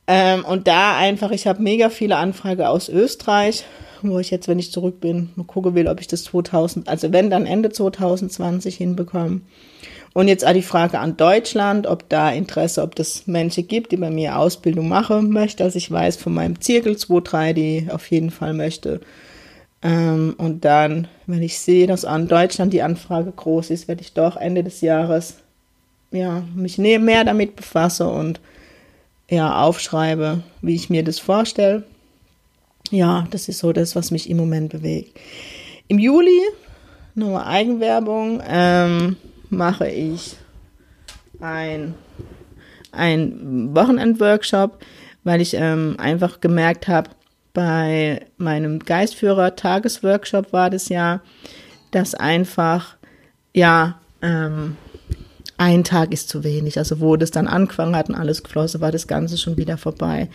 Ähm, 0.06 0.44
und 0.44 0.66
da 0.66 0.96
einfach, 0.98 1.30
ich 1.30 1.46
habe 1.46 1.62
mega 1.62 1.88
viele 1.88 2.16
Anfragen 2.16 2.62
aus 2.62 2.88
Österreich 2.88 3.64
wo 4.08 4.18
ich 4.18 4.30
jetzt, 4.30 4.48
wenn 4.48 4.58
ich 4.58 4.72
zurück 4.72 5.00
bin, 5.00 5.30
mal 5.36 5.44
gucken 5.44 5.74
will, 5.74 5.88
ob 5.88 6.00
ich 6.00 6.06
das 6.06 6.24
2000, 6.24 6.88
also 6.88 7.12
wenn 7.12 7.30
dann 7.30 7.46
Ende 7.46 7.70
2020 7.70 8.76
hinbekomme. 8.76 9.42
Und 10.12 10.26
jetzt 10.26 10.46
auch 10.46 10.52
die 10.52 10.62
Frage 10.62 10.98
an 10.98 11.16
Deutschland, 11.16 11.86
ob 11.86 12.08
da 12.08 12.30
Interesse, 12.30 12.82
ob 12.82 12.96
das 12.96 13.26
Menschen 13.26 13.68
gibt, 13.68 13.92
die 13.92 13.96
bei 13.96 14.10
mir 14.10 14.38
Ausbildung 14.38 14.88
machen 14.88 15.30
möchte. 15.30 15.62
Also 15.62 15.76
ich 15.76 15.90
weiß 15.90 16.16
von 16.16 16.34
meinem 16.34 16.60
Zirkel 16.60 16.94
2-3, 16.94 17.52
die 17.52 17.88
auf 17.90 18.10
jeden 18.10 18.30
Fall 18.30 18.52
möchte. 18.52 19.00
Ähm, 19.82 20.34
und 20.36 20.64
dann, 20.64 21.06
wenn 21.26 21.42
ich 21.42 21.60
sehe, 21.60 21.86
dass 21.86 22.04
an 22.04 22.26
Deutschland 22.26 22.72
die 22.72 22.82
Anfrage 22.82 23.30
groß 23.30 23.70
ist, 23.70 23.86
werde 23.86 24.02
ich 24.02 24.12
doch 24.12 24.36
Ende 24.36 24.64
des 24.64 24.80
Jahres 24.80 25.36
ja, 26.10 26.42
mich 26.56 26.78
mehr 26.78 27.24
damit 27.24 27.54
befasse 27.54 28.08
und 28.08 28.40
ja, 29.30 29.62
aufschreibe, 29.62 30.42
wie 30.60 30.74
ich 30.74 30.90
mir 30.90 31.04
das 31.04 31.20
vorstelle 31.20 31.84
ja, 32.90 33.26
das 33.30 33.48
ist 33.48 33.58
so 33.58 33.72
das, 33.72 33.96
was 33.96 34.10
mich 34.10 34.28
im 34.28 34.36
Moment 34.36 34.70
bewegt. 34.70 35.18
Im 35.88 35.98
Juli, 35.98 36.40
nochmal 37.14 37.46
Eigenwerbung, 37.46 38.42
ähm, 38.46 39.16
mache 39.48 39.88
ich 39.88 40.36
ein, 41.40 41.94
ein 42.92 43.74
Wochenendworkshop, 43.74 44.78
weil 45.24 45.40
ich 45.40 45.54
ähm, 45.54 45.96
einfach 45.98 46.40
gemerkt 46.40 46.88
habe, 46.88 47.10
bei 47.52 48.26
meinem 48.36 48.78
Geistführer-Tagesworkshop 48.78 50.52
war 50.52 50.70
das 50.70 50.88
ja, 50.88 51.20
dass 51.90 52.14
einfach, 52.14 52.96
ja, 53.52 54.00
ähm, 54.22 54.76
ein 55.56 55.84
Tag 55.84 56.12
ist 56.12 56.30
zu 56.30 56.42
wenig. 56.42 56.78
Also 56.78 57.00
wo 57.00 57.16
das 57.16 57.30
dann 57.30 57.46
angefangen 57.46 57.94
hat 57.94 58.08
und 58.08 58.14
alles 58.14 58.42
geflossen, 58.42 58.80
war 58.80 58.92
das 58.92 59.06
Ganze 59.06 59.36
schon 59.36 59.58
wieder 59.58 59.76
vorbei. 59.76 60.30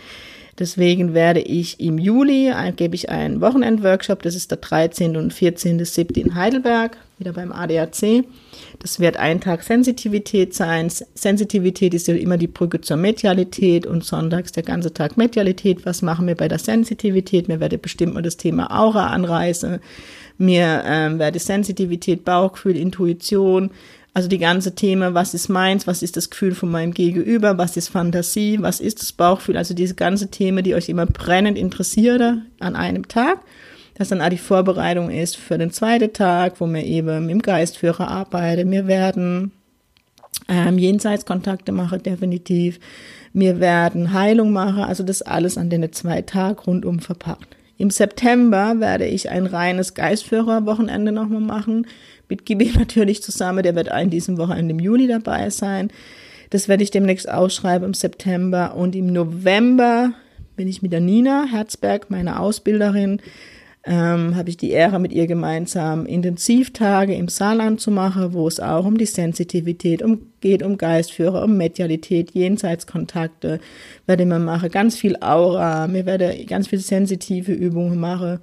Deswegen 0.58 1.12
werde 1.12 1.40
ich 1.40 1.80
im 1.80 1.98
Juli, 1.98 2.48
äh, 2.48 2.72
gebe 2.72 2.94
ich 2.94 3.10
einen 3.10 3.40
Wochenendworkshop, 3.42 4.22
das 4.22 4.34
ist 4.34 4.50
der 4.50 4.58
13. 4.58 5.16
und 5.16 5.34
14.7. 5.34 6.18
in 6.18 6.34
Heidelberg, 6.34 6.96
wieder 7.18 7.32
beim 7.32 7.52
ADAC. 7.52 8.24
Das 8.78 8.98
wird 8.98 9.18
ein 9.18 9.40
Tag 9.40 9.62
Sensitivität 9.62 10.54
sein. 10.54 10.90
Sensitivität 11.14 11.92
ist 11.92 12.08
ja 12.08 12.14
immer 12.14 12.38
die 12.38 12.46
Brücke 12.46 12.80
zur 12.80 12.96
Medialität 12.96 13.86
und 13.86 14.04
sonntags 14.04 14.52
der 14.52 14.62
ganze 14.62 14.92
Tag 14.92 15.16
Medialität. 15.16 15.84
Was 15.84 16.02
machen 16.02 16.26
wir 16.26 16.34
bei 16.34 16.48
der 16.48 16.58
Sensitivität? 16.58 17.48
Mir 17.48 17.60
werde 17.60 17.78
bestimmt 17.78 18.14
mal 18.14 18.22
das 18.22 18.36
Thema 18.36 18.70
Aura 18.70 19.08
anreißen. 19.08 19.78
Mir 20.38 20.82
ähm, 20.86 21.18
werde 21.18 21.38
Sensitivität, 21.38 22.24
Bauchgefühl, 22.24 22.76
Intuition, 22.76 23.70
also 24.16 24.28
die 24.28 24.38
ganze 24.38 24.74
Thema, 24.74 25.12
was 25.12 25.34
ist 25.34 25.50
meins, 25.50 25.86
was 25.86 26.02
ist 26.02 26.16
das 26.16 26.30
Gefühl 26.30 26.54
von 26.54 26.70
meinem 26.70 26.94
Gegenüber, 26.94 27.58
was 27.58 27.76
ist 27.76 27.88
Fantasie, 27.88 28.56
was 28.62 28.80
ist 28.80 29.02
das 29.02 29.12
Bauchgefühl, 29.12 29.58
also 29.58 29.74
diese 29.74 29.94
ganze 29.94 30.30
Themen, 30.30 30.64
die 30.64 30.74
euch 30.74 30.88
immer 30.88 31.04
brennend 31.04 31.58
interessiert 31.58 32.22
an 32.58 32.76
einem 32.76 33.08
Tag. 33.08 33.40
Das 33.92 34.08
dann 34.08 34.22
auch 34.22 34.30
die 34.30 34.38
Vorbereitung 34.38 35.10
ist 35.10 35.36
für 35.36 35.58
den 35.58 35.70
zweiten 35.70 36.14
Tag, 36.14 36.62
wo 36.62 36.66
wir 36.66 36.82
eben 36.82 37.28
dem 37.28 37.42
Geistführer 37.42 38.08
arbeiten. 38.08 38.70
Wir 38.70 38.86
werden 38.86 39.52
ähm, 40.48 40.78
Jenseitskontakte 40.78 41.72
machen, 41.72 42.02
definitiv. 42.02 42.80
Wir 43.34 43.60
werden 43.60 44.14
Heilung 44.14 44.50
machen, 44.50 44.84
also 44.84 45.04
das 45.04 45.20
alles 45.20 45.58
an 45.58 45.68
den 45.68 45.92
zwei 45.92 46.22
Tagen 46.22 46.58
rundum 46.60 47.00
verpackt. 47.00 47.54
Im 47.78 47.90
September 47.90 48.80
werde 48.80 49.06
ich 49.06 49.28
ein 49.28 49.46
reines 49.46 49.94
Geistführer-Wochenende 49.94 51.12
nochmal 51.12 51.40
machen 51.40 51.86
mit 52.28 52.46
Gibi 52.46 52.72
natürlich 52.78 53.22
zusammen. 53.22 53.62
Der 53.62 53.74
wird 53.74 53.88
in 53.88 54.10
diesem 54.10 54.38
Wochenende 54.38 54.72
im 54.72 54.80
Juli 54.80 55.06
dabei 55.06 55.50
sein. 55.50 55.90
Das 56.50 56.68
werde 56.68 56.82
ich 56.82 56.90
demnächst 56.90 57.28
ausschreiben 57.28 57.86
im 57.86 57.94
September. 57.94 58.74
Und 58.76 58.94
im 58.96 59.12
November 59.12 60.12
bin 60.56 60.68
ich 60.68 60.80
mit 60.80 60.92
der 60.92 61.00
Nina 61.00 61.46
Herzberg, 61.50 62.10
meiner 62.10 62.40
Ausbilderin, 62.40 63.20
ähm, 63.88 64.34
habe 64.34 64.48
ich 64.48 64.56
die 64.56 64.70
Ehre, 64.70 64.98
mit 64.98 65.12
ihr 65.12 65.28
gemeinsam 65.28 66.06
Intensivtage 66.06 67.14
im 67.14 67.28
Saarland 67.28 67.80
zu 67.80 67.92
machen, 67.92 68.32
wo 68.32 68.48
es 68.48 68.58
auch 68.58 68.84
um 68.84 68.98
die 68.98 69.06
Sensitivität 69.06 70.02
um, 70.02 70.32
geht, 70.40 70.64
um 70.64 70.76
Geistführer, 70.76 71.44
um 71.44 71.56
Medialität, 71.56 72.32
Jenseitskontakte 72.32 73.60
werde 74.06 74.26
man 74.26 74.44
machen, 74.44 74.70
ganz 74.70 74.96
viel 74.96 75.16
Aura, 75.20 75.86
mir 75.86 76.04
werde 76.04 76.44
ganz 76.46 76.66
viele 76.66 76.82
sensitive 76.82 77.52
Übungen 77.52 78.00
machen. 78.00 78.40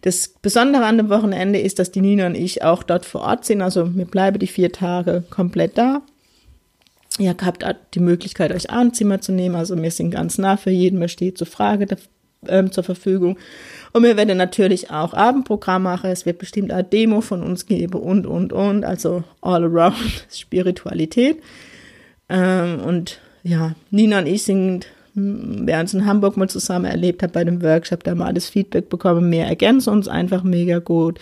Das 0.00 0.28
Besondere 0.40 0.86
an 0.86 0.96
dem 0.96 1.10
Wochenende 1.10 1.58
ist, 1.58 1.78
dass 1.78 1.92
die 1.92 2.00
Nina 2.00 2.26
und 2.26 2.34
ich 2.34 2.64
auch 2.64 2.82
dort 2.82 3.04
vor 3.04 3.20
Ort 3.20 3.44
sind, 3.44 3.60
also 3.60 3.94
wir 3.94 4.06
bleiben 4.06 4.38
die 4.38 4.46
vier 4.46 4.72
Tage 4.72 5.24
komplett 5.28 5.76
da. 5.76 6.00
Ihr 7.18 7.34
habt 7.42 7.64
die 7.94 8.00
Möglichkeit, 8.00 8.52
euch 8.52 8.70
Abendzimmer 8.70 9.20
zu 9.20 9.32
nehmen, 9.32 9.56
also 9.56 9.76
wir 9.80 9.90
sind 9.90 10.10
ganz 10.10 10.38
nah 10.38 10.56
für 10.56 10.70
jeden, 10.70 11.00
wer 11.00 11.08
steht 11.08 11.36
zur 11.36 11.46
Frage 11.46 11.86
ähm, 12.48 12.72
zur 12.72 12.84
Verfügung. 12.84 13.38
Und 13.92 14.02
wir 14.02 14.16
werden 14.16 14.36
natürlich 14.36 14.90
auch 14.90 15.14
Abendprogramm 15.14 15.84
machen. 15.84 16.10
Es 16.10 16.26
wird 16.26 16.38
bestimmt 16.38 16.70
eine 16.70 16.84
Demo 16.84 17.20
von 17.20 17.42
uns 17.42 17.66
geben 17.66 18.00
und, 18.00 18.26
und, 18.26 18.52
und. 18.52 18.84
Also 18.84 19.24
all 19.40 19.64
around 19.64 20.26
Spiritualität. 20.30 21.42
Ähm, 22.28 22.80
und 22.80 23.20
ja, 23.42 23.74
Nina 23.90 24.18
und 24.18 24.26
ich 24.26 24.42
sind, 24.42 24.86
wer 25.14 25.80
uns 25.80 25.94
in 25.94 26.04
Hamburg 26.04 26.36
mal 26.36 26.48
zusammen 26.48 26.86
erlebt 26.86 27.22
hat 27.22 27.32
bei 27.32 27.44
dem 27.44 27.62
Workshop, 27.62 28.04
da 28.04 28.14
mal 28.14 28.34
das 28.34 28.48
Feedback 28.48 28.88
bekommen. 28.88 29.30
Wir 29.30 29.44
ergänzen 29.44 29.90
uns 29.90 30.08
einfach 30.08 30.42
mega 30.42 30.78
gut. 30.78 31.20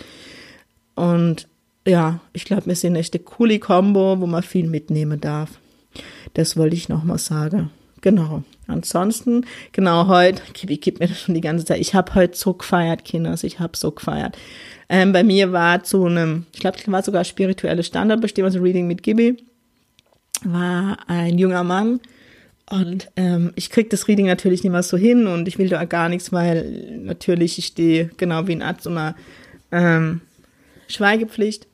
Und 0.95 1.47
ja, 1.87 2.19
ich 2.33 2.45
glaube, 2.45 2.65
wir 2.65 2.75
sind 2.75 2.95
echt 2.95 3.13
eine 3.13 3.23
coole 3.23 3.59
Kombo, 3.59 4.19
wo 4.19 4.25
man 4.25 4.43
viel 4.43 4.67
mitnehmen 4.67 5.21
darf. 5.21 5.59
Das 6.33 6.57
wollte 6.57 6.75
ich 6.75 6.89
nochmal 6.89 7.19
sagen. 7.19 7.69
Genau. 8.01 8.43
Ansonsten, 8.67 9.45
genau 9.71 10.07
heute, 10.07 10.41
Kibi 10.53 10.77
gibt 10.77 10.99
mir 10.99 11.07
das 11.07 11.21
schon 11.21 11.35
die 11.35 11.41
ganze 11.41 11.65
Zeit. 11.65 11.79
Ich 11.79 11.93
habe 11.93 12.15
heute 12.15 12.35
so 12.35 12.53
gefeiert, 12.53 13.05
Kinders. 13.05 13.43
Ich 13.43 13.59
habe 13.59 13.77
so 13.77 13.91
gefeiert. 13.91 14.37
Ähm, 14.89 15.13
bei 15.13 15.23
mir 15.23 15.51
war 15.51 15.83
zu 15.83 16.05
einem, 16.05 16.45
ich 16.53 16.59
glaube, 16.59 16.77
es 16.77 16.91
war 16.91 17.03
sogar 17.03 17.23
spirituelle 17.23 17.83
Standardbestimmung, 17.83 18.47
also 18.47 18.59
Reading 18.59 18.87
mit 18.87 19.03
Gibi, 19.03 19.37
war 20.43 20.97
ein 21.07 21.37
junger 21.37 21.63
Mann. 21.63 21.99
Und 22.69 23.11
ähm, 23.15 23.51
ich 23.55 23.69
krieg 23.69 23.89
das 23.91 24.07
Reading 24.07 24.25
natürlich 24.25 24.63
nicht 24.63 24.71
mehr 24.71 24.83
so 24.83 24.97
hin 24.97 25.27
und 25.27 25.47
ich 25.47 25.59
will 25.59 25.69
da 25.69 25.85
gar 25.85 26.09
nichts, 26.09 26.31
weil 26.31 26.97
natürlich 27.03 27.59
ich 27.59 27.67
stehe 27.67 28.09
genau 28.17 28.47
wie 28.47 28.53
ein 28.53 28.63
Arzt 28.63 28.87
unter 28.87 29.15
ähm, 29.71 30.21
Schweigepflicht. 30.87 31.67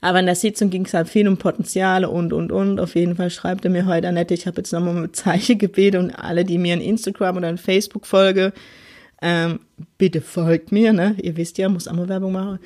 Aber 0.00 0.20
in 0.20 0.26
der 0.26 0.34
Sitzung 0.34 0.70
ging 0.70 0.86
es 0.86 0.94
halt 0.94 1.08
viel 1.08 1.28
um 1.28 1.36
Potenziale 1.36 2.08
und, 2.08 2.32
und, 2.32 2.52
und. 2.52 2.80
Auf 2.80 2.94
jeden 2.94 3.16
Fall 3.16 3.30
schreibt 3.30 3.64
er 3.64 3.70
mir 3.70 3.86
heute, 3.86 4.08
Annette, 4.08 4.34
ich 4.34 4.46
habe 4.46 4.58
jetzt 4.58 4.72
nochmal 4.72 4.94
mit 4.94 5.14
Zeichen 5.16 5.58
gebeten 5.58 5.98
und 5.98 6.10
alle, 6.12 6.44
die 6.44 6.58
mir 6.58 6.74
in 6.74 6.80
Instagram 6.80 7.36
oder 7.36 7.50
in 7.50 7.58
Facebook 7.58 8.06
folge, 8.06 8.52
ähm, 9.20 9.60
bitte 9.98 10.22
folgt 10.22 10.72
mir, 10.72 10.92
ne? 10.92 11.16
Ihr 11.22 11.36
wisst 11.36 11.58
ja, 11.58 11.68
muss 11.68 11.86
auch 11.86 11.92
mal 11.92 12.08
Werbung 12.08 12.32
machen. 12.32 12.58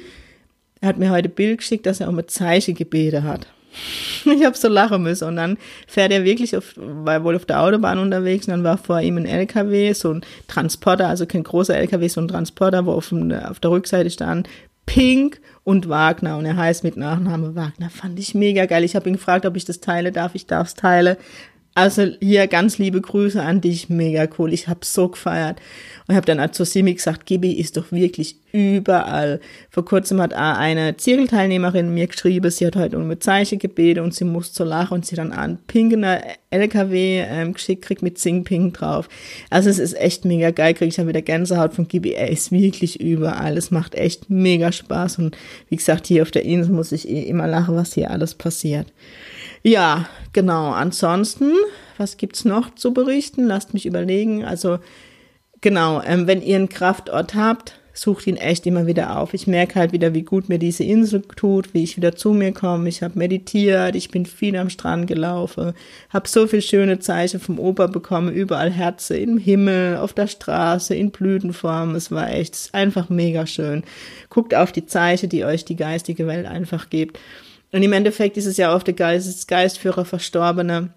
Er 0.80 0.88
hat 0.88 0.98
mir 0.98 1.10
heute 1.10 1.28
Bild 1.28 1.58
geschickt, 1.58 1.86
dass 1.86 2.00
er 2.00 2.08
um 2.08 2.28
Zeichen 2.28 2.74
gebeten 2.74 3.24
hat. 3.24 3.46
Ich 4.24 4.44
habe 4.44 4.56
so 4.56 4.68
lachen 4.68 5.02
müssen 5.02 5.28
und 5.28 5.36
dann 5.36 5.58
fährt 5.86 6.12
er 6.12 6.24
wirklich 6.24 6.56
auf, 6.56 6.74
war 6.76 7.24
wohl 7.24 7.36
auf 7.36 7.44
der 7.44 7.60
Autobahn 7.60 7.98
unterwegs 7.98 8.46
und 8.46 8.52
dann 8.52 8.64
war 8.64 8.78
vor 8.78 9.00
ihm 9.00 9.16
ein 9.18 9.26
LKW, 9.26 9.92
so 9.92 10.12
ein 10.12 10.24
Transporter, 10.46 11.08
also 11.08 11.26
kein 11.26 11.42
großer 11.42 11.76
LKW, 11.76 12.08
so 12.08 12.20
ein 12.20 12.28
Transporter, 12.28 12.86
wo 12.86 12.92
auf, 12.92 13.12
auf 13.12 13.60
der 13.60 13.70
Rückseite 13.70 14.10
stand 14.10 14.48
Pink 14.86 15.40
und 15.64 15.88
Wagner 15.88 16.36
und 16.36 16.44
er 16.44 16.56
heißt 16.56 16.84
mit 16.84 16.96
Nachname 16.96 17.54
Wagner. 17.54 17.90
Fand 17.90 18.18
ich 18.18 18.34
mega 18.34 18.66
geil. 18.66 18.84
Ich 18.84 18.94
habe 18.94 19.08
ihn 19.08 19.14
gefragt, 19.14 19.46
ob 19.46 19.56
ich 19.56 19.64
das 19.64 19.80
teile 19.80 20.12
darf. 20.12 20.34
Ich 20.34 20.46
darf 20.46 20.68
es 20.68 20.74
teilen. 20.74 21.16
Also 21.76 22.06
hier 22.20 22.46
ganz 22.46 22.78
liebe 22.78 23.00
Grüße 23.00 23.42
an 23.42 23.60
dich, 23.60 23.88
mega 23.88 24.28
cool. 24.38 24.52
Ich 24.52 24.68
habe 24.68 24.80
so 24.84 25.08
gefeiert 25.08 25.60
und 26.06 26.14
habe 26.14 26.24
dann 26.24 26.52
zu 26.52 26.64
Simi 26.64 26.94
gesagt, 26.94 27.26
Gibi 27.26 27.50
ist 27.50 27.76
doch 27.76 27.90
wirklich 27.90 28.36
überall. 28.52 29.40
Vor 29.70 29.84
kurzem 29.84 30.20
hat 30.20 30.34
eine 30.34 30.96
Zirkelteilnehmerin 30.96 31.92
mir 31.92 32.06
geschrieben, 32.06 32.48
sie 32.52 32.64
hat 32.64 32.76
heute 32.76 32.96
um 32.96 33.02
eine 33.02 33.18
Zeichen 33.18 33.58
gebeten 33.58 34.04
und 34.04 34.14
sie 34.14 34.24
muss 34.24 34.52
zu 34.52 34.62
lachen 34.62 34.94
und 34.94 35.06
sie 35.06 35.16
dann 35.16 35.32
an 35.32 35.58
pinkener 35.66 36.22
LKW 36.50 37.24
ähm, 37.28 37.54
geschickt 37.54 37.82
kriegt 37.82 38.02
mit 38.02 38.20
Sing 38.20 38.44
Pink 38.44 38.74
drauf. 38.74 39.08
Also 39.50 39.68
es 39.68 39.80
ist 39.80 39.94
echt 39.94 40.24
mega 40.24 40.52
geil, 40.52 40.74
kriege 40.74 40.90
ich 40.90 40.94
dann 40.94 41.08
wieder 41.08 41.22
Gänsehaut 41.22 41.74
von 41.74 41.88
Gibi. 41.88 42.12
Er 42.12 42.30
ist 42.30 42.52
wirklich 42.52 43.00
überall. 43.00 43.58
Es 43.58 43.72
macht 43.72 43.96
echt 43.96 44.30
mega 44.30 44.70
Spaß 44.70 45.18
und 45.18 45.36
wie 45.70 45.76
gesagt, 45.76 46.06
hier 46.06 46.22
auf 46.22 46.30
der 46.30 46.44
Insel 46.44 46.72
muss 46.72 46.92
ich 46.92 47.08
eh 47.08 47.22
immer 47.22 47.48
lachen, 47.48 47.74
was 47.74 47.94
hier 47.94 48.12
alles 48.12 48.36
passiert. 48.36 48.86
Ja, 49.66 50.06
genau. 50.34 50.72
Ansonsten, 50.72 51.52
was 51.96 52.18
gibt's 52.18 52.44
noch 52.44 52.74
zu 52.74 52.92
berichten? 52.92 53.44
Lasst 53.46 53.72
mich 53.72 53.86
überlegen. 53.86 54.44
Also, 54.44 54.78
genau, 55.62 56.02
ähm, 56.02 56.26
wenn 56.26 56.42
ihr 56.42 56.56
einen 56.56 56.68
Kraftort 56.68 57.34
habt, 57.34 57.80
sucht 57.94 58.26
ihn 58.26 58.36
echt 58.36 58.66
immer 58.66 58.86
wieder 58.86 59.18
auf. 59.18 59.32
Ich 59.32 59.46
merke 59.46 59.76
halt 59.76 59.92
wieder, 59.92 60.12
wie 60.12 60.22
gut 60.22 60.50
mir 60.50 60.58
diese 60.58 60.84
Insel 60.84 61.22
tut, 61.22 61.72
wie 61.72 61.82
ich 61.82 61.96
wieder 61.96 62.14
zu 62.14 62.34
mir 62.34 62.52
komme. 62.52 62.90
Ich 62.90 63.02
habe 63.02 63.18
meditiert, 63.18 63.94
ich 63.94 64.10
bin 64.10 64.26
viel 64.26 64.56
am 64.56 64.68
Strand 64.68 65.06
gelaufen, 65.06 65.72
habe 66.10 66.28
so 66.28 66.46
viel 66.46 66.60
schöne 66.60 66.98
Zeichen 66.98 67.40
vom 67.40 67.58
Opa 67.58 67.86
bekommen, 67.86 68.34
überall 68.34 68.70
Herze 68.70 69.16
im 69.16 69.38
Himmel, 69.38 69.96
auf 69.96 70.12
der 70.12 70.26
Straße, 70.26 70.94
in 70.94 71.10
Blütenform. 71.10 71.94
Es 71.94 72.10
war 72.10 72.30
echt 72.30 72.68
einfach 72.72 73.08
mega 73.08 73.46
schön. 73.46 73.84
Guckt 74.28 74.54
auf 74.54 74.72
die 74.72 74.84
Zeichen, 74.84 75.30
die 75.30 75.44
euch 75.44 75.64
die 75.64 75.76
geistige 75.76 76.26
Welt 76.26 76.46
einfach 76.46 76.90
gibt. 76.90 77.18
Und 77.74 77.82
im 77.82 77.92
Endeffekt 77.92 78.36
ist 78.36 78.46
es 78.46 78.56
ja 78.56 78.72
oft 78.72 78.86
der 78.86 78.94
Geist, 78.94 79.48
Geistführer 79.48 80.04
Verstorbene. 80.04 80.90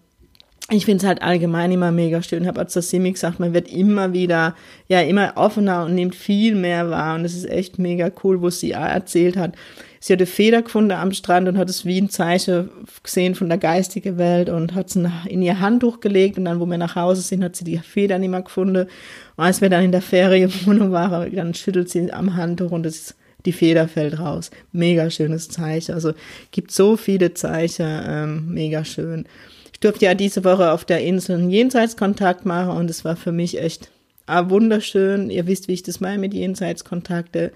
Ich 0.70 0.86
finde 0.86 1.02
es 1.02 1.08
halt 1.08 1.24
allgemein 1.24 1.72
immer 1.72 1.92
mega 1.92 2.22
schön. 2.22 2.44
Ich 2.44 2.48
habe 2.48 2.60
als 2.60 2.74
Simi 2.74 3.12
gesagt, 3.12 3.40
man 3.40 3.56
wird 3.56 3.68
immer 3.68 4.14
wieder, 4.14 4.54
ja, 4.88 5.02
immer 5.02 5.34
offener 5.38 5.86
und 5.86 5.96
nimmt 5.96 6.14
viel 6.14 6.54
mehr 6.54 6.92
wahr. 6.92 7.16
Und 7.16 7.26
es 7.26 7.34
ist 7.34 7.50
echt 7.50 7.80
mega 7.80 8.12
cool, 8.24 8.44
wo 8.44 8.52
sie 8.52 8.74
erzählt 8.74 9.38
hat. 9.38 9.56
Sie 10.00 10.14
hatte 10.14 10.28
Feder 10.28 10.62
gefunden 10.62 10.92
am 10.92 11.14
Strand 11.14 11.48
und 11.48 11.58
hat 11.58 11.68
es 11.68 11.84
wie 11.84 12.00
ein 12.00 12.12
Zeichen 12.12 12.70
gesehen 13.02 13.34
von 13.34 13.50
der 13.50 13.58
geistigen 13.58 14.20
Welt 14.20 14.48
und 14.48 14.76
hat 14.76 14.90
es 14.90 14.96
in 14.96 15.42
ihr 15.42 15.60
Handtuch 15.60 16.00
gelegt. 16.00 16.38
Und 16.38 16.46
dann, 16.46 16.60
wo 16.60 16.68
wir 16.68 16.78
nach 16.78 16.96
Hause 16.96 17.24
sind, 17.24 17.44
hat 17.44 17.56
sie 17.56 17.64
die 17.64 17.80
Feder 17.80 18.20
nicht 18.20 18.30
mehr 18.30 18.44
gefunden. 18.44 18.88
Und 19.36 19.44
als 19.44 19.62
wir 19.62 19.72
dann 19.72 19.84
in 19.84 19.92
der 19.92 20.04
Ferienwohnung 20.04 20.92
waren, 20.92 21.36
dann 21.36 21.56
schüttelt 21.56 21.90
sie 21.90 22.14
am 22.14 22.36
Handtuch 22.36 22.70
und 22.70 22.86
es 22.86 22.98
ist 22.98 23.16
die 23.46 23.54
Feder 23.54 23.88
fällt 23.88 24.20
raus. 24.20 24.52
Mega 24.72 25.10
schönes 25.10 25.50
Zeichen. 25.50 25.94
Also 25.94 26.14
gibt 26.52 26.72
so 26.72 26.98
viele 26.98 27.34
Zeichen, 27.34 27.86
ähm, 27.88 28.54
mega 28.54 28.84
schön. 28.84 29.26
Ich 29.74 29.80
durfte 29.80 30.06
ja 30.06 30.16
diese 30.16 30.44
Woche 30.44 30.72
auf 30.72 30.86
der 30.86 31.04
Insel 31.04 31.38
einen 31.38 31.52
Jenseitskontakt 31.52 32.46
machen 32.46 32.78
und 32.78 32.90
es 32.90 33.06
war 33.06 33.16
für 33.16 33.32
mich 33.32 33.62
echt 33.62 33.90
ah, 34.26 34.50
wunderschön. 34.50 35.30
Ihr 35.30 35.48
wisst, 35.48 35.68
wie 35.68 35.74
ich 35.74 35.84
das 35.84 36.00
meine 36.00 36.20
mit 36.20 36.34
Jenseitskontakte. 36.34 37.52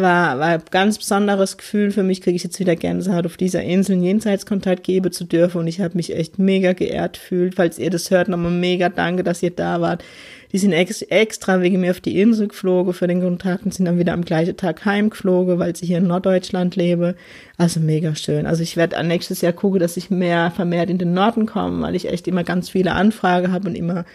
War, 0.00 0.38
war 0.38 0.46
ein 0.46 0.62
ganz 0.70 0.98
besonderes 0.98 1.56
Gefühl 1.56 1.90
für 1.90 2.02
mich, 2.02 2.20
kriege 2.20 2.36
ich 2.36 2.44
jetzt 2.44 2.60
wieder 2.60 2.76
Gänsehaut, 2.76 3.26
auf 3.26 3.36
dieser 3.36 3.62
Insel 3.62 3.94
einen 3.94 4.04
Jenseitskontakt 4.04 4.84
geben 4.84 5.10
zu 5.10 5.24
dürfen 5.24 5.58
und 5.58 5.66
ich 5.66 5.80
habe 5.80 5.96
mich 5.96 6.14
echt 6.14 6.38
mega 6.38 6.72
geehrt 6.72 7.14
gefühlt. 7.14 7.56
Falls 7.56 7.78
ihr 7.78 7.90
das 7.90 8.10
hört, 8.10 8.28
nochmal 8.28 8.52
mega 8.52 8.90
danke, 8.90 9.24
dass 9.24 9.42
ihr 9.42 9.50
da 9.50 9.80
wart. 9.80 10.04
Die 10.52 10.58
sind 10.58 10.72
ex 10.72 11.02
extra 11.02 11.60
wegen 11.60 11.80
mir 11.80 11.90
auf 11.90 12.00
die 12.00 12.20
Insel 12.20 12.48
geflogen 12.48 12.94
für 12.94 13.06
den 13.06 13.20
Kontakt 13.20 13.64
und 13.64 13.74
sind 13.74 13.84
dann 13.84 13.98
wieder 13.98 14.14
am 14.14 14.24
gleichen 14.24 14.56
Tag 14.56 14.84
heimgeflogen, 14.84 15.58
weil 15.58 15.76
sie 15.76 15.86
hier 15.86 15.98
in 15.98 16.06
Norddeutschland 16.06 16.76
lebe. 16.76 17.16
Also 17.56 17.80
mega 17.80 18.14
schön. 18.14 18.46
Also 18.46 18.62
ich 18.62 18.76
werde 18.76 19.02
nächstes 19.04 19.40
Jahr 19.42 19.52
gucken, 19.52 19.80
dass 19.80 19.96
ich 19.96 20.10
mehr 20.10 20.50
vermehrt 20.50 20.90
in 20.90 20.98
den 20.98 21.12
Norden 21.12 21.44
komme, 21.44 21.82
weil 21.82 21.94
ich 21.94 22.08
echt 22.08 22.28
immer 22.28 22.44
ganz 22.44 22.70
viele 22.70 22.92
Anfragen 22.92 23.52
habe 23.52 23.68
und 23.68 23.74
immer 23.74 24.06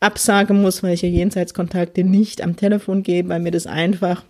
absagen 0.00 0.62
muss, 0.62 0.82
weil 0.82 0.94
ich 0.94 1.02
ja 1.02 1.08
Jenseitskontakte 1.08 2.04
nicht 2.04 2.42
am 2.42 2.56
Telefon 2.56 3.02
gebe, 3.02 3.28
weil 3.28 3.40
mir 3.40 3.50
das 3.50 3.66
einfach, 3.66 4.22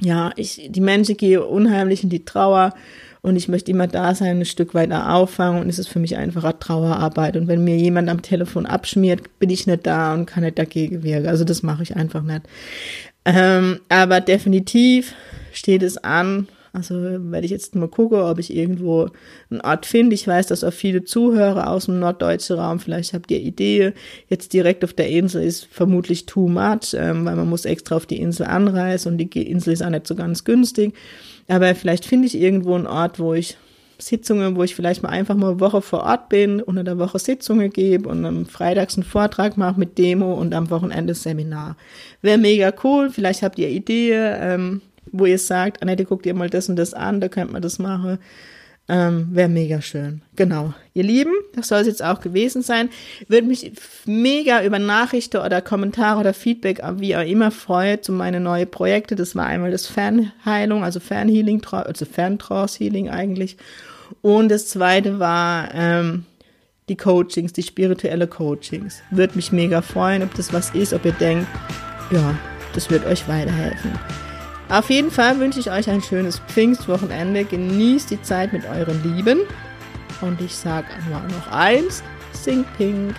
ja, 0.00 0.32
ich, 0.36 0.68
die 0.70 0.80
Menschen 0.80 1.16
gehen 1.16 1.42
unheimlich 1.42 2.04
in 2.04 2.10
die 2.10 2.24
Trauer 2.24 2.74
und 3.20 3.36
ich 3.36 3.48
möchte 3.48 3.70
immer 3.70 3.86
da 3.86 4.14
sein, 4.14 4.38
ein 4.38 4.44
Stück 4.44 4.74
weiter 4.74 5.12
auffangen 5.12 5.60
und 5.60 5.68
es 5.68 5.78
ist 5.78 5.88
für 5.88 5.98
mich 5.98 6.16
einfacher 6.16 6.58
Trauerarbeit. 6.58 7.36
Und 7.36 7.48
wenn 7.48 7.64
mir 7.64 7.76
jemand 7.76 8.08
am 8.08 8.22
Telefon 8.22 8.64
abschmiert, 8.64 9.38
bin 9.38 9.50
ich 9.50 9.66
nicht 9.66 9.86
da 9.86 10.14
und 10.14 10.26
kann 10.26 10.44
nicht 10.44 10.58
dagegen 10.58 11.02
wirken. 11.02 11.26
Also 11.26 11.44
das 11.44 11.62
mache 11.62 11.82
ich 11.82 11.96
einfach 11.96 12.22
nicht. 12.22 12.42
Ähm, 13.24 13.80
aber 13.88 14.20
definitiv 14.20 15.14
steht 15.52 15.82
es 15.82 15.98
an. 15.98 16.48
Also 16.78 16.94
werde 16.94 17.44
ich 17.44 17.50
jetzt 17.50 17.74
mal 17.74 17.88
gucken, 17.88 18.20
ob 18.20 18.38
ich 18.38 18.54
irgendwo 18.54 19.08
einen 19.50 19.60
Ort 19.60 19.84
finde. 19.84 20.14
Ich 20.14 20.26
weiß, 20.26 20.46
dass 20.46 20.64
auch 20.64 20.72
viele 20.72 21.04
Zuhörer 21.04 21.70
aus 21.70 21.84
dem 21.84 21.98
norddeutschen 21.98 22.58
Raum, 22.58 22.80
vielleicht 22.80 23.12
habt 23.12 23.30
ihr 23.30 23.40
Idee, 23.40 23.92
jetzt 24.28 24.52
direkt 24.52 24.84
auf 24.84 24.94
der 24.94 25.08
Insel 25.08 25.42
ist 25.42 25.66
vermutlich 25.66 26.26
too 26.26 26.48
much, 26.48 26.94
ähm, 26.94 27.24
weil 27.26 27.36
man 27.36 27.48
muss 27.48 27.64
extra 27.66 27.96
auf 27.96 28.06
die 28.06 28.20
Insel 28.20 28.46
anreisen 28.46 29.12
und 29.12 29.18
die 29.18 29.50
Insel 29.50 29.74
ist 29.74 29.82
auch 29.82 29.90
nicht 29.90 30.06
so 30.06 30.14
ganz 30.14 30.44
günstig. 30.44 30.94
Aber 31.48 31.74
vielleicht 31.74 32.04
finde 32.06 32.26
ich 32.26 32.38
irgendwo 32.38 32.74
einen 32.74 32.86
Ort, 32.86 33.18
wo 33.18 33.34
ich 33.34 33.56
Sitzungen, 33.98 34.56
wo 34.56 34.62
ich 34.62 34.74
vielleicht 34.74 35.02
mal 35.02 35.08
einfach 35.08 35.34
mal 35.34 35.50
eine 35.50 35.60
Woche 35.60 35.82
vor 35.82 36.04
Ort 36.04 36.28
bin, 36.28 36.62
unter 36.62 36.84
der 36.84 36.98
Woche 36.98 37.18
Sitzungen 37.18 37.70
gebe 37.70 38.08
und 38.08 38.24
am 38.24 38.46
Freitags 38.46 38.94
einen 38.94 39.04
Vortrag 39.04 39.56
mache 39.56 39.78
mit 39.78 39.98
Demo 39.98 40.34
und 40.34 40.54
am 40.54 40.70
Wochenende 40.70 41.14
Seminar. 41.14 41.76
Wäre 42.22 42.38
mega 42.38 42.72
cool. 42.84 43.10
Vielleicht 43.10 43.42
habt 43.42 43.58
ihr 43.58 43.68
Ideen, 43.68 44.36
ähm, 44.40 44.80
wo 45.12 45.26
ihr 45.26 45.38
sagt, 45.38 45.82
Annette, 45.82 46.04
guckt 46.04 46.26
ihr 46.26 46.34
mal 46.34 46.50
das 46.50 46.68
und 46.68 46.76
das 46.76 46.94
an, 46.94 47.20
da 47.20 47.28
könnt 47.28 47.52
man 47.52 47.62
das 47.62 47.78
machen. 47.78 48.18
Ähm, 48.90 49.28
Wäre 49.32 49.50
mega 49.50 49.82
schön. 49.82 50.22
Genau. 50.34 50.72
Ihr 50.94 51.02
Lieben, 51.02 51.32
das 51.54 51.68
soll 51.68 51.80
es 51.80 51.86
jetzt 51.86 52.02
auch 52.02 52.20
gewesen 52.20 52.62
sein. 52.62 52.88
Würde 53.28 53.46
mich 53.46 53.72
mega 54.06 54.64
über 54.64 54.78
Nachrichten 54.78 55.36
oder 55.38 55.60
Kommentare 55.60 56.20
oder 56.20 56.32
Feedback, 56.32 56.80
wie 56.96 57.14
auch 57.14 57.26
immer, 57.26 57.50
freuen 57.50 58.02
zu 58.02 58.12
meinen 58.12 58.44
neuen 58.44 58.70
Projekte. 58.70 59.14
Das 59.14 59.36
war 59.36 59.44
einmal 59.44 59.70
das 59.70 59.86
Fernheilung, 59.86 60.84
also 60.84 61.00
Fernhealing, 61.00 61.62
also 61.70 62.06
Ferntrance-Healing 62.06 63.10
eigentlich. 63.10 63.58
Und 64.22 64.48
das 64.48 64.68
zweite 64.68 65.18
war 65.18 65.68
ähm, 65.74 66.24
die 66.88 66.96
Coachings, 66.96 67.52
die 67.52 67.62
spirituelle 67.62 68.26
Coachings. 68.26 69.02
Würde 69.10 69.36
mich 69.36 69.52
mega 69.52 69.82
freuen, 69.82 70.22
ob 70.22 70.32
das 70.34 70.54
was 70.54 70.70
ist, 70.70 70.94
ob 70.94 71.04
ihr 71.04 71.12
denkt, 71.12 71.46
ja, 72.10 72.34
das 72.74 72.88
wird 72.88 73.04
euch 73.04 73.28
weiterhelfen. 73.28 73.90
Auf 74.68 74.90
jeden 74.90 75.10
Fall 75.10 75.38
wünsche 75.40 75.60
ich 75.60 75.70
euch 75.70 75.88
ein 75.88 76.02
schönes 76.02 76.40
Pfingstwochenende. 76.40 77.44
Genießt 77.44 78.10
die 78.10 78.20
Zeit 78.20 78.52
mit 78.52 78.66
euren 78.66 79.02
Lieben. 79.02 79.40
Und 80.20 80.40
ich 80.40 80.54
sage 80.54 80.88
noch 81.10 81.52
eins: 81.52 82.02
Sing 82.32 82.64
Pink. 82.76 83.14